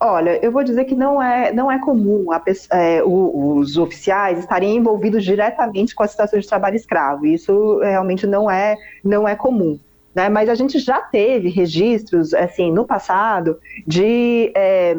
Olha, 0.00 0.44
eu 0.44 0.52
vou 0.52 0.62
dizer 0.62 0.84
que 0.84 0.94
não 0.94 1.22
é, 1.22 1.52
não 1.52 1.70
é 1.70 1.78
comum 1.78 2.30
a, 2.30 2.42
é, 2.72 3.02
os 3.02 3.78
oficiais 3.78 4.38
estarem 4.38 4.76
envolvidos 4.76 5.24
diretamente 5.24 5.94
com 5.94 6.02
a 6.02 6.08
situação 6.08 6.38
de 6.38 6.46
trabalho 6.46 6.76
escravo. 6.76 7.24
Isso 7.24 7.78
realmente 7.78 8.26
não 8.26 8.50
é, 8.50 8.76
não 9.02 9.26
é 9.26 9.34
comum. 9.34 9.78
Né? 10.14 10.28
Mas 10.28 10.48
a 10.48 10.54
gente 10.54 10.78
já 10.78 11.00
teve 11.00 11.48
registros, 11.48 12.34
assim, 12.34 12.70
no 12.70 12.84
passado, 12.84 13.58
de 13.86 14.52
é, 14.54 14.94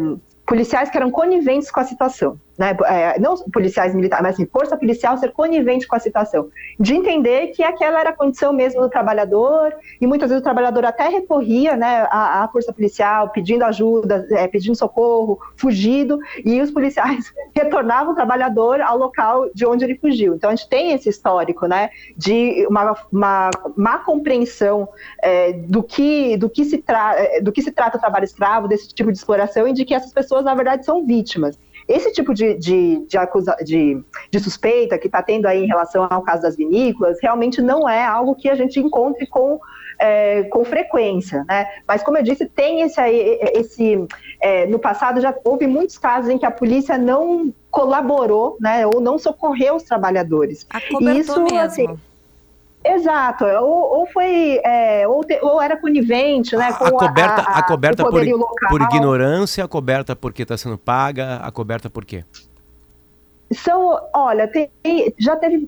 policiais 0.45 0.89
que 0.89 0.97
eram 0.97 1.12
coniventes 1.12 1.69
com 1.69 1.79
a 1.79 1.83
situação 1.83 2.39
né, 2.57 2.75
é, 2.85 3.19
não 3.19 3.35
policiais 3.51 3.93
militares, 3.93 4.24
mas 4.24 4.35
assim, 4.35 4.45
força 4.45 4.77
policial 4.77 5.17
ser 5.17 5.31
conivente 5.31 5.88
com 5.88 5.95
a 5.95 6.00
situação, 6.00 6.50
de 6.79 6.93
entender 6.93 7.47
que 7.47 7.63
aquela 7.63 8.00
era 8.00 8.09
a 8.09 8.13
condição 8.13 8.53
mesmo 8.53 8.81
do 8.81 8.89
trabalhador, 8.89 9.74
e 10.00 10.07
muitas 10.07 10.29
vezes 10.29 10.41
o 10.41 10.43
trabalhador 10.43 10.85
até 10.85 11.07
recorria 11.07 11.75
né, 11.75 12.07
à, 12.09 12.43
à 12.43 12.47
força 12.47 12.71
policial, 12.71 13.29
pedindo 13.29 13.63
ajuda, 13.63 14.27
é, 14.31 14.47
pedindo 14.47 14.75
socorro, 14.75 15.39
fugido, 15.55 16.19
e 16.43 16.62
os 16.62 16.71
policiais 16.71 17.33
retornavam 17.53 18.13
o 18.13 18.15
trabalhador 18.15 18.81
ao 18.81 18.97
local 18.97 19.50
de 19.53 19.65
onde 19.65 19.83
ele 19.83 19.97
fugiu. 19.97 20.35
Então 20.35 20.50
a 20.50 20.55
gente 20.55 20.69
tem 20.69 20.93
esse 20.93 21.09
histórico 21.09 21.67
né, 21.67 21.89
de 22.15 22.65
uma, 22.70 22.96
uma 23.11 23.50
má 23.75 24.00
compreensão 24.00 24.87
é, 25.22 25.53
do, 25.53 25.83
que, 25.83 26.37
do, 26.37 26.50
que 26.50 26.63
se 26.63 26.83
é, 26.87 27.41
do 27.41 27.51
que 27.51 27.61
se 27.61 27.72
trata 27.72 27.98
o 27.98 28.00
trabalho 28.00 28.25
escravo, 28.25 28.68
desse 28.68 28.94
tipo 28.94 29.11
de 29.11 29.18
exploração, 29.18 29.68
e 29.68 29.74
de 29.74 29.83
que 29.83 29.94
essas 29.94 30.13
pessoas, 30.13 30.44
na 30.44 30.53
verdade, 30.53 30.85
são 30.85 31.05
vítimas. 31.05 31.57
Esse 31.87 32.11
tipo 32.11 32.33
de, 32.33 32.55
de, 32.55 33.05
de, 33.07 33.17
acusa, 33.17 33.55
de, 33.63 34.03
de 34.31 34.39
suspeita 34.39 34.98
que 34.98 35.07
está 35.07 35.21
tendo 35.21 35.45
aí 35.45 35.63
em 35.63 35.67
relação 35.67 36.07
ao 36.09 36.21
caso 36.24 36.41
das 36.41 36.55
vinícolas 36.55 37.17
realmente 37.21 37.61
não 37.61 37.87
é 37.87 38.03
algo 38.03 38.35
que 38.35 38.50
a 38.50 38.55
gente 38.55 38.79
encontre 38.79 39.27
com, 39.27 39.59
é, 40.00 40.43
com 40.45 40.65
frequência, 40.65 41.45
né? 41.48 41.67
Mas 41.87 42.01
como 42.01 42.17
eu 42.17 42.24
disse, 42.24 42.45
tem 42.48 42.81
esse 42.81 43.00
aí, 43.00 43.39
esse 43.53 44.07
é, 44.41 44.65
no 44.65 44.79
passado 44.79 45.21
já 45.21 45.33
houve 45.43 45.67
muitos 45.67 45.98
casos 45.98 46.29
em 46.29 46.37
que 46.37 46.45
a 46.45 46.51
polícia 46.51 46.98
não 46.98 47.53
colaborou, 47.69 48.57
né, 48.59 48.87
ou 48.87 49.01
não 49.01 49.19
socorreu 49.19 49.75
os 49.75 49.83
trabalhadores. 49.83 50.65
Acobertou 50.69 51.19
Isso, 51.19 51.41
mesmo. 51.43 51.59
Assim, 51.59 52.00
Exato, 52.87 53.45
ou, 53.45 54.00
ou 54.00 54.07
foi, 54.07 54.61
é, 54.63 55.07
ou, 55.07 55.24
te, 55.24 55.39
ou, 55.41 55.59
era 55.59 55.75
conivente, 55.75 56.55
né? 56.55 56.71
Com 56.74 56.85
a 56.85 56.91
coberta, 56.91 57.41
a, 57.41 57.53
a, 57.53 57.59
a 57.59 57.63
coberta 57.63 58.03
por, 58.03 58.24
por, 58.69 58.81
ignorância, 58.81 59.63
a 59.63 59.67
coberta 59.67 60.15
porque 60.15 60.43
está 60.43 60.55
sendo 60.55 60.77
paga, 60.77 61.37
a 61.37 61.51
coberta 61.51 61.89
por 61.89 62.05
quê? 62.05 62.24
São, 63.51 64.00
olha, 64.13 64.48
tem, 64.48 64.69
já 65.17 65.35
teve 65.35 65.67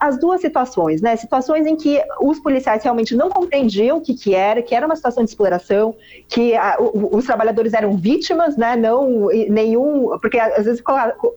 as 0.00 0.18
duas 0.18 0.40
situações, 0.40 1.00
né? 1.00 1.16
Situações 1.16 1.66
em 1.66 1.76
que 1.76 2.00
os 2.20 2.38
policiais 2.38 2.82
realmente 2.82 3.16
não 3.16 3.28
compreendiam 3.30 3.98
o 3.98 4.00
que, 4.00 4.14
que 4.14 4.34
era, 4.34 4.62
que 4.62 4.74
era 4.74 4.86
uma 4.86 4.96
situação 4.96 5.24
de 5.24 5.30
exploração, 5.30 5.94
que 6.28 6.54
a, 6.54 6.76
os 6.78 7.24
trabalhadores 7.24 7.72
eram 7.72 7.96
vítimas, 7.96 8.56
né? 8.56 8.76
Não 8.76 9.28
nenhum, 9.48 10.18
porque 10.20 10.38
às 10.38 10.64
vezes 10.64 10.82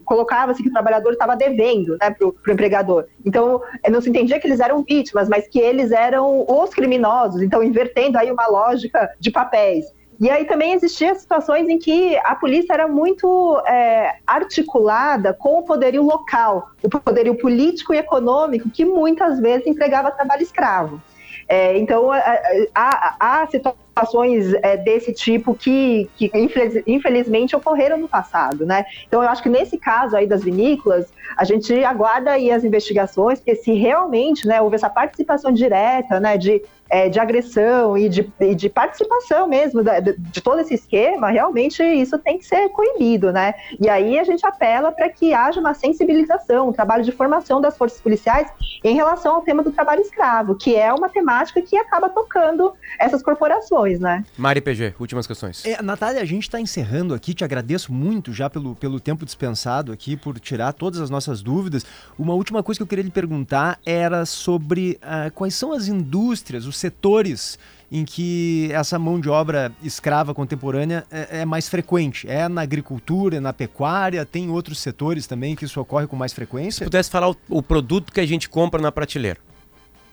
colocava-se 0.03 0.61
que 0.61 0.69
o 0.69 0.73
trabalhador 0.73 1.13
estava 1.13 1.35
devendo, 1.35 1.97
né, 1.99 2.11
para 2.11 2.27
o 2.27 2.35
empregador. 2.51 3.05
Então 3.25 3.61
não 3.89 4.01
se 4.01 4.09
entendia 4.09 4.39
que 4.39 4.47
eles 4.47 4.59
eram 4.59 4.83
vítimas, 4.83 5.29
mas 5.29 5.47
que 5.47 5.59
eles 5.59 5.91
eram 5.91 6.45
os 6.47 6.69
criminosos. 6.71 7.41
Então 7.41 7.63
invertendo 7.63 8.17
aí 8.17 8.31
uma 8.31 8.47
lógica 8.47 9.09
de 9.19 9.31
papéis. 9.31 9.85
E 10.21 10.29
aí 10.29 10.45
também 10.45 10.73
existiam 10.73 11.15
situações 11.15 11.67
em 11.67 11.79
que 11.79 12.15
a 12.17 12.35
polícia 12.35 12.73
era 12.73 12.87
muito 12.87 13.59
é, 13.65 14.17
articulada 14.27 15.33
com 15.33 15.57
o 15.57 15.63
poderio 15.63 16.03
local, 16.03 16.69
o 16.83 16.89
poderio 16.89 17.35
político 17.39 17.91
e 17.91 17.97
econômico, 17.97 18.69
que 18.69 18.85
muitas 18.85 19.39
vezes 19.39 19.65
empregava 19.65 20.11
trabalho 20.11 20.43
escravo. 20.43 21.01
É, 21.47 21.75
então, 21.79 22.11
há, 22.11 23.15
há 23.19 23.47
situações 23.47 24.53
é, 24.61 24.77
desse 24.77 25.11
tipo 25.11 25.55
que, 25.55 26.07
que 26.15 26.31
infelizmente 26.85 27.55
ocorreram 27.55 27.97
no 27.97 28.07
passado, 28.07 28.63
né? 28.63 28.85
Então, 29.07 29.23
eu 29.23 29.27
acho 29.27 29.41
que 29.41 29.49
nesse 29.49 29.77
caso 29.77 30.15
aí 30.15 30.27
das 30.27 30.43
vinícolas, 30.43 31.11
a 31.35 31.43
gente 31.43 31.83
aguarda 31.83 32.31
aí 32.31 32.51
as 32.51 32.63
investigações, 32.63 33.39
porque 33.39 33.55
se 33.55 33.73
realmente 33.73 34.47
né, 34.47 34.61
houve 34.61 34.75
essa 34.75 34.89
participação 34.89 35.51
direta, 35.51 36.19
né, 36.19 36.37
de 36.37 36.61
é, 36.91 37.07
de 37.07 37.19
agressão 37.19 37.97
e 37.97 38.09
de, 38.09 38.29
e 38.41 38.53
de 38.53 38.69
participação 38.69 39.47
mesmo 39.47 39.81
de, 39.81 40.17
de, 40.17 40.41
todo 40.41 40.59
esse 40.59 40.73
esquema, 40.73 41.29
realmente 41.29 41.81
isso 41.81 42.19
tem 42.19 42.37
que 42.37 42.45
ser 42.45 42.67
coibido, 42.69 43.31
né? 43.31 43.53
E 43.79 43.87
aí 43.87 44.19
a 44.19 44.25
gente 44.25 44.45
apela 44.45 44.91
para 44.91 45.07
que 45.09 45.33
haja 45.33 45.61
uma 45.61 45.73
sensibilização, 45.73 46.67
um 46.67 46.73
trabalho 46.73 47.03
de 47.03 47.11
formação 47.13 47.61
das 47.61 47.77
forças 47.77 48.01
policiais 48.01 48.49
em 48.83 48.93
relação 48.93 49.35
ao 49.35 49.41
tema 49.41 49.63
do 49.63 49.71
trabalho 49.71 50.01
escravo, 50.01 50.55
que 50.55 50.75
é 50.75 50.93
uma 50.93 51.07
temática 51.07 51.61
que 51.61 51.77
acaba 51.77 52.09
tocando 52.09 52.73
essas 52.99 53.23
corporações, 53.23 53.99
né? 53.99 54.25
Mari 54.37 54.59
PG, 54.59 54.95
últimas 54.99 55.25
questões. 55.25 55.65
É, 55.65 55.81
Natália, 55.81 56.21
a 56.21 56.25
gente 56.25 56.43
está 56.43 56.59
encerrando 56.59 57.13
aqui, 57.13 57.33
te 57.33 57.45
agradeço 57.45 57.93
muito 57.93 58.33
já 58.33 58.49
pelo, 58.49 58.75
pelo 58.75 58.99
tempo 58.99 59.23
dispensado 59.23 59.93
aqui, 59.93 60.17
por 60.17 60.37
tirar 60.41 60.73
todas 60.73 60.99
as 60.99 61.09
nossas 61.09 61.41
dúvidas. 61.41 61.85
Uma 62.19 62.33
última 62.33 62.61
coisa 62.61 62.79
que 62.79 62.83
eu 62.83 62.87
queria 62.87 63.05
lhe 63.05 63.11
perguntar 63.11 63.79
era 63.85 64.25
sobre 64.25 64.99
uh, 65.01 65.31
quais 65.33 65.55
são 65.55 65.71
as 65.71 65.87
indústrias, 65.87 66.65
os 66.65 66.80
setores 66.81 67.57
em 67.91 68.05
que 68.05 68.69
essa 68.71 68.97
mão 68.97 69.19
de 69.19 69.29
obra 69.29 69.71
escrava 69.83 70.33
contemporânea 70.33 71.03
é, 71.11 71.41
é, 71.41 71.45
mais 71.45 71.67
frequente? 71.67 72.27
É 72.29 72.47
na 72.47 72.61
agricultura, 72.61 73.37
é 73.37 73.39
na 73.39 73.51
pecuária? 73.51 74.25
Tem 74.25 74.49
outros 74.49 74.79
setores 74.79 75.27
também 75.27 75.55
que 75.55 75.65
isso 75.65 75.79
ocorre 75.79 76.07
com 76.07 76.15
mais 76.15 76.33
frequência? 76.33 76.79
Se 76.79 76.83
pudesse 76.85 77.11
falar 77.11 77.29
o, 77.29 77.35
o 77.49 77.61
produto 77.61 78.11
que 78.11 78.19
a 78.19 78.25
gente 78.25 78.47
compra 78.49 78.81
na 78.81 78.91
prateleira. 78.91 79.39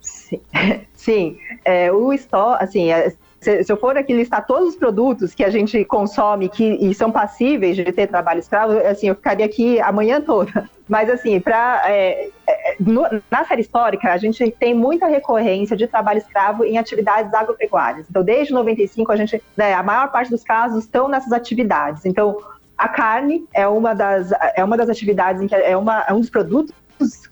Sim, 0.00 0.40
sim. 0.94 1.38
É, 1.64 1.92
o 1.92 2.12
store, 2.12 2.62
assim, 2.62 2.90
é, 2.90 3.12
se, 3.40 3.62
se, 3.62 3.72
eu 3.72 3.76
for 3.76 3.96
aqui 3.96 4.12
listar 4.12 4.46
todos 4.46 4.70
os 4.70 4.76
produtos 4.76 5.34
que 5.34 5.44
a 5.44 5.50
gente 5.50 5.84
consome 5.84 6.48
que, 6.48 6.64
e 6.64 6.92
são 6.94 7.10
passíveis 7.10 7.76
de 7.76 7.84
ter 7.92 8.08
trabalho 8.08 8.40
escravo, 8.40 8.76
assim, 8.78 9.08
eu 9.08 9.14
ficaria 9.14 9.46
aqui 9.46 9.80
a 9.80 9.92
manhã 9.92 10.20
toda. 10.20 10.68
Mas, 10.88 11.08
assim, 11.10 11.38
pra, 11.38 11.82
é, 11.84 12.30
é, 12.48 12.76
no, 12.80 13.02
na 13.30 13.44
série 13.44 13.60
histórica, 13.60 14.10
a 14.12 14.16
gente 14.16 14.50
tem 14.52 14.74
muita 14.74 15.06
recorrência 15.06 15.76
de 15.76 15.86
trabalho 15.86 16.18
escravo 16.18 16.64
em 16.64 16.78
atividades 16.78 17.32
agropecuárias. 17.32 18.06
Então, 18.08 18.24
desde 18.24 18.52
95, 18.52 19.12
a 19.12 19.16
gente, 19.16 19.42
né, 19.56 19.74
a 19.74 19.82
maior 19.82 20.10
parte 20.10 20.30
dos 20.30 20.42
casos 20.42 20.84
estão 20.84 21.06
nessas 21.06 21.32
atividades. 21.32 22.06
Então, 22.06 22.38
a 22.76 22.88
carne 22.88 23.44
é 23.52 23.68
uma 23.68 23.94
das, 23.94 24.30
é 24.56 24.64
uma 24.64 24.76
das 24.76 24.88
atividades 24.88 25.42
em 25.42 25.46
que 25.46 25.54
é, 25.54 25.76
uma, 25.76 26.04
é 26.08 26.12
um 26.12 26.20
dos 26.20 26.30
produtos 26.30 26.72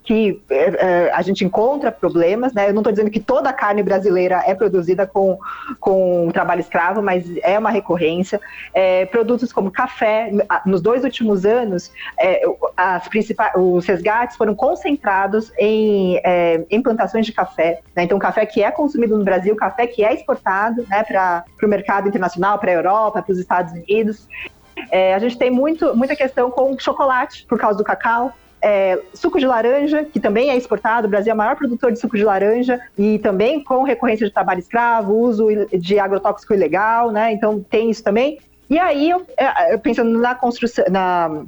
que 0.03 0.41
é, 0.49 1.11
a 1.13 1.21
gente 1.21 1.43
encontra 1.43 1.91
problemas, 1.91 2.53
né? 2.53 2.69
Eu 2.69 2.73
não 2.73 2.81
estou 2.81 2.93
dizendo 2.93 3.11
que 3.11 3.19
toda 3.19 3.49
a 3.49 3.53
carne 3.53 3.83
brasileira 3.83 4.41
é 4.45 4.55
produzida 4.55 5.05
com, 5.05 5.37
com 5.79 6.29
trabalho 6.31 6.61
escravo, 6.61 7.01
mas 7.01 7.25
é 7.43 7.59
uma 7.59 7.69
recorrência. 7.69 8.39
É, 8.73 9.05
produtos 9.05 9.51
como 9.51 9.69
café, 9.69 10.31
nos 10.65 10.81
dois 10.81 11.03
últimos 11.03 11.45
anos, 11.45 11.91
é, 12.19 12.41
as 12.75 13.07
principais, 13.07 13.51
os 13.55 13.85
resgates 13.85 14.37
foram 14.37 14.55
concentrados 14.55 15.51
em, 15.57 16.19
é, 16.23 16.65
em 16.69 16.81
plantações 16.81 17.25
de 17.25 17.33
café. 17.33 17.81
Né? 17.95 18.03
Então, 18.03 18.17
café 18.17 18.45
que 18.45 18.63
é 18.63 18.71
consumido 18.71 19.17
no 19.17 19.23
Brasil, 19.23 19.55
café 19.55 19.87
que 19.87 20.03
é 20.03 20.13
exportado 20.13 20.85
né, 20.89 21.03
para 21.03 21.43
o 21.61 21.67
mercado 21.67 22.07
internacional, 22.07 22.57
para 22.59 22.71
a 22.71 22.75
Europa, 22.75 23.21
para 23.21 23.33
os 23.33 23.39
Estados 23.39 23.73
Unidos. 23.73 24.27
É, 24.91 25.13
a 25.13 25.19
gente 25.19 25.37
tem 25.37 25.49
muito, 25.49 25.95
muita 25.95 26.15
questão 26.15 26.51
com 26.51 26.77
chocolate, 26.79 27.45
por 27.47 27.59
causa 27.59 27.77
do 27.77 27.83
cacau. 27.83 28.33
É, 28.61 28.99
suco 29.13 29.39
de 29.39 29.45
laranja, 29.45 30.03
que 30.03 30.19
também 30.19 30.49
é 30.49 30.57
exportado, 30.57 31.07
o 31.07 31.09
Brasil 31.09 31.31
é 31.31 31.33
o 31.33 31.37
maior 31.37 31.55
produtor 31.55 31.91
de 31.91 31.99
suco 31.99 32.17
de 32.17 32.23
laranja, 32.23 32.79
e 32.97 33.19
também 33.19 33.63
com 33.63 33.83
recorrência 33.83 34.25
de 34.25 34.33
trabalho 34.33 34.59
escravo, 34.59 35.13
uso 35.13 35.47
de 35.71 35.99
agrotóxico 35.99 36.53
ilegal, 36.53 37.11
né? 37.11 37.31
Então 37.31 37.59
tem 37.59 37.89
isso 37.89 38.03
também. 38.03 38.39
E 38.69 38.77
aí, 38.77 39.11
é, 39.37 39.77
pensando 39.77 40.19
na 40.19 40.35
construção, 40.35 40.83
na, 40.89 41.43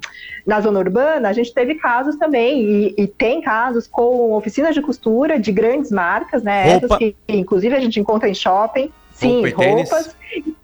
na 0.46 0.62
zona 0.62 0.80
urbana, 0.80 1.28
a 1.28 1.34
gente 1.34 1.54
teve 1.54 1.76
casos 1.76 2.16
também, 2.16 2.62
e, 2.64 2.96
e 2.98 3.08
tem 3.08 3.42
casos 3.42 3.88
com 3.88 4.34
oficinas 4.34 4.74
de 4.74 4.82
costura 4.82 5.38
de 5.40 5.52
grandes 5.52 5.92
marcas, 5.92 6.44
né? 6.44 6.70
Essas 6.70 6.98
que, 6.98 7.16
inclusive, 7.28 7.76
a 7.76 7.80
gente 7.80 8.00
encontra 8.00 8.30
em 8.30 8.34
shopping. 8.34 8.92
Sim, 9.14 9.42
Roupa 9.50 9.64
roupas. 9.66 10.16
Tênis 10.30 10.60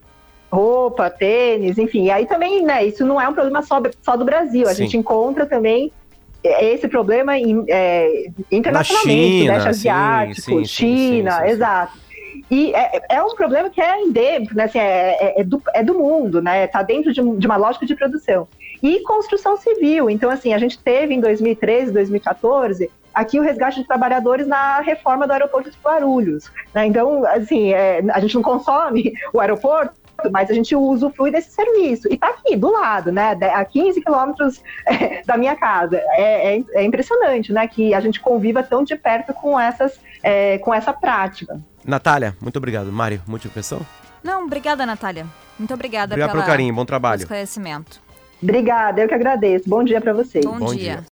roupa, 0.55 1.09
tênis, 1.09 1.77
enfim. 1.77 2.05
E 2.05 2.11
aí 2.11 2.25
também, 2.25 2.63
né, 2.63 2.85
isso 2.85 3.05
não 3.05 3.19
é 3.19 3.27
um 3.27 3.33
problema 3.33 3.61
só, 3.61 3.81
só 4.01 4.15
do 4.15 4.23
Brasil. 4.23 4.67
A 4.67 4.73
Sim. 4.73 4.83
gente 4.83 4.97
encontra 4.97 5.45
também 5.45 5.91
esse 6.45 6.87
problema 6.87 7.37
em, 7.37 7.65
é, 7.67 8.29
internacionalmente, 8.51 9.13
China, 9.13 9.53
Sudeste 9.53 9.69
Asiático, 9.69 10.41
sim, 10.41 10.57
sim, 10.57 10.65
China, 10.65 11.31
sim, 11.31 11.47
exato. 11.47 12.05
E 12.49 12.73
é, 12.75 13.01
é, 13.09 13.23
um 13.23 13.33
problema 13.35 13.69
que 13.69 13.81
é 13.81 14.01
endêmico, 14.01 14.53
né? 14.53 14.65
Assim, 14.65 14.79
é, 14.79 15.17
é, 15.19 15.41
é, 15.41 15.43
do, 15.43 15.61
é 15.73 15.83
do 15.83 15.95
mundo, 15.95 16.41
né? 16.41 16.65
Está 16.65 16.83
dentro 16.83 17.11
de, 17.11 17.21
de, 17.37 17.47
uma 17.47 17.57
lógica 17.57 17.85
de 17.85 17.95
produção. 17.95 18.47
E 18.83 19.01
construção 19.03 19.57
civil. 19.57 20.09
Então, 20.09 20.29
assim, 20.29 20.53
a 20.53 20.57
gente 20.57 20.77
teve 20.77 21.13
em 21.13 21.19
2013, 21.19 21.91
2014, 21.91 22.91
aqui 23.13 23.39
o 23.39 23.43
resgate 23.43 23.81
de 23.81 23.87
trabalhadores 23.87 24.45
na 24.45 24.79
reforma 24.81 25.25
do 25.25 25.33
aeroporto 25.33 25.71
de 25.71 25.77
Guarulhos. 25.83 26.51
Né? 26.73 26.85
Então, 26.85 27.25
assim, 27.25 27.73
é, 27.73 28.03
a 28.09 28.19
gente 28.19 28.35
não 28.35 28.43
consome 28.43 29.13
o 29.33 29.39
aeroporto, 29.39 29.93
mas 30.31 30.49
a 30.49 30.53
gente 30.53 30.75
usufrui 30.75 31.31
desse 31.31 31.51
serviço. 31.51 32.07
E 32.11 32.17
tá 32.17 32.27
aqui, 32.27 32.55
do 32.55 32.71
lado, 32.71 33.11
né? 33.11 33.37
A 33.53 33.63
15 33.63 34.01
quilômetros 34.01 34.61
é, 34.85 35.21
da 35.27 35.37
minha 35.37 35.55
casa. 35.55 35.97
É, 36.11 36.55
é, 36.57 36.63
é, 36.73 36.83
impressionante, 36.83 37.51
né? 37.51 37.67
Que 37.67 37.93
a 37.93 37.99
gente 37.99 38.19
conviva 38.19 38.63
tão 38.63 38.83
de 38.83 38.95
perto 38.95 39.33
com, 39.33 39.59
essas, 39.59 39.99
é, 40.23 40.57
com 40.59 40.73
essa 40.73 40.93
prática. 40.93 41.59
Natália, 41.85 42.35
muito 42.41 42.57
obrigado. 42.57 42.91
Mário, 42.91 43.21
muita 43.27 43.47
impressão? 43.47 43.81
Não, 44.23 44.45
obrigada, 44.45 44.85
Natália. 44.85 45.25
Muito 45.57 45.73
obrigada 45.73 46.13
Obrigado 46.13 46.31
pela, 46.31 46.43
pelo 46.43 46.51
carinho, 46.51 46.73
bom 46.73 46.85
trabalho. 46.85 47.19
esclarecimento. 47.19 48.01
Obrigada, 48.41 49.01
eu 49.01 49.07
que 49.07 49.13
agradeço. 49.13 49.69
Bom 49.69 49.83
dia 49.83 50.01
para 50.01 50.13
vocês. 50.13 50.43
Bom, 50.45 50.57
Bom 50.57 50.73
dia. 50.73 50.77
dia. 50.77 51.03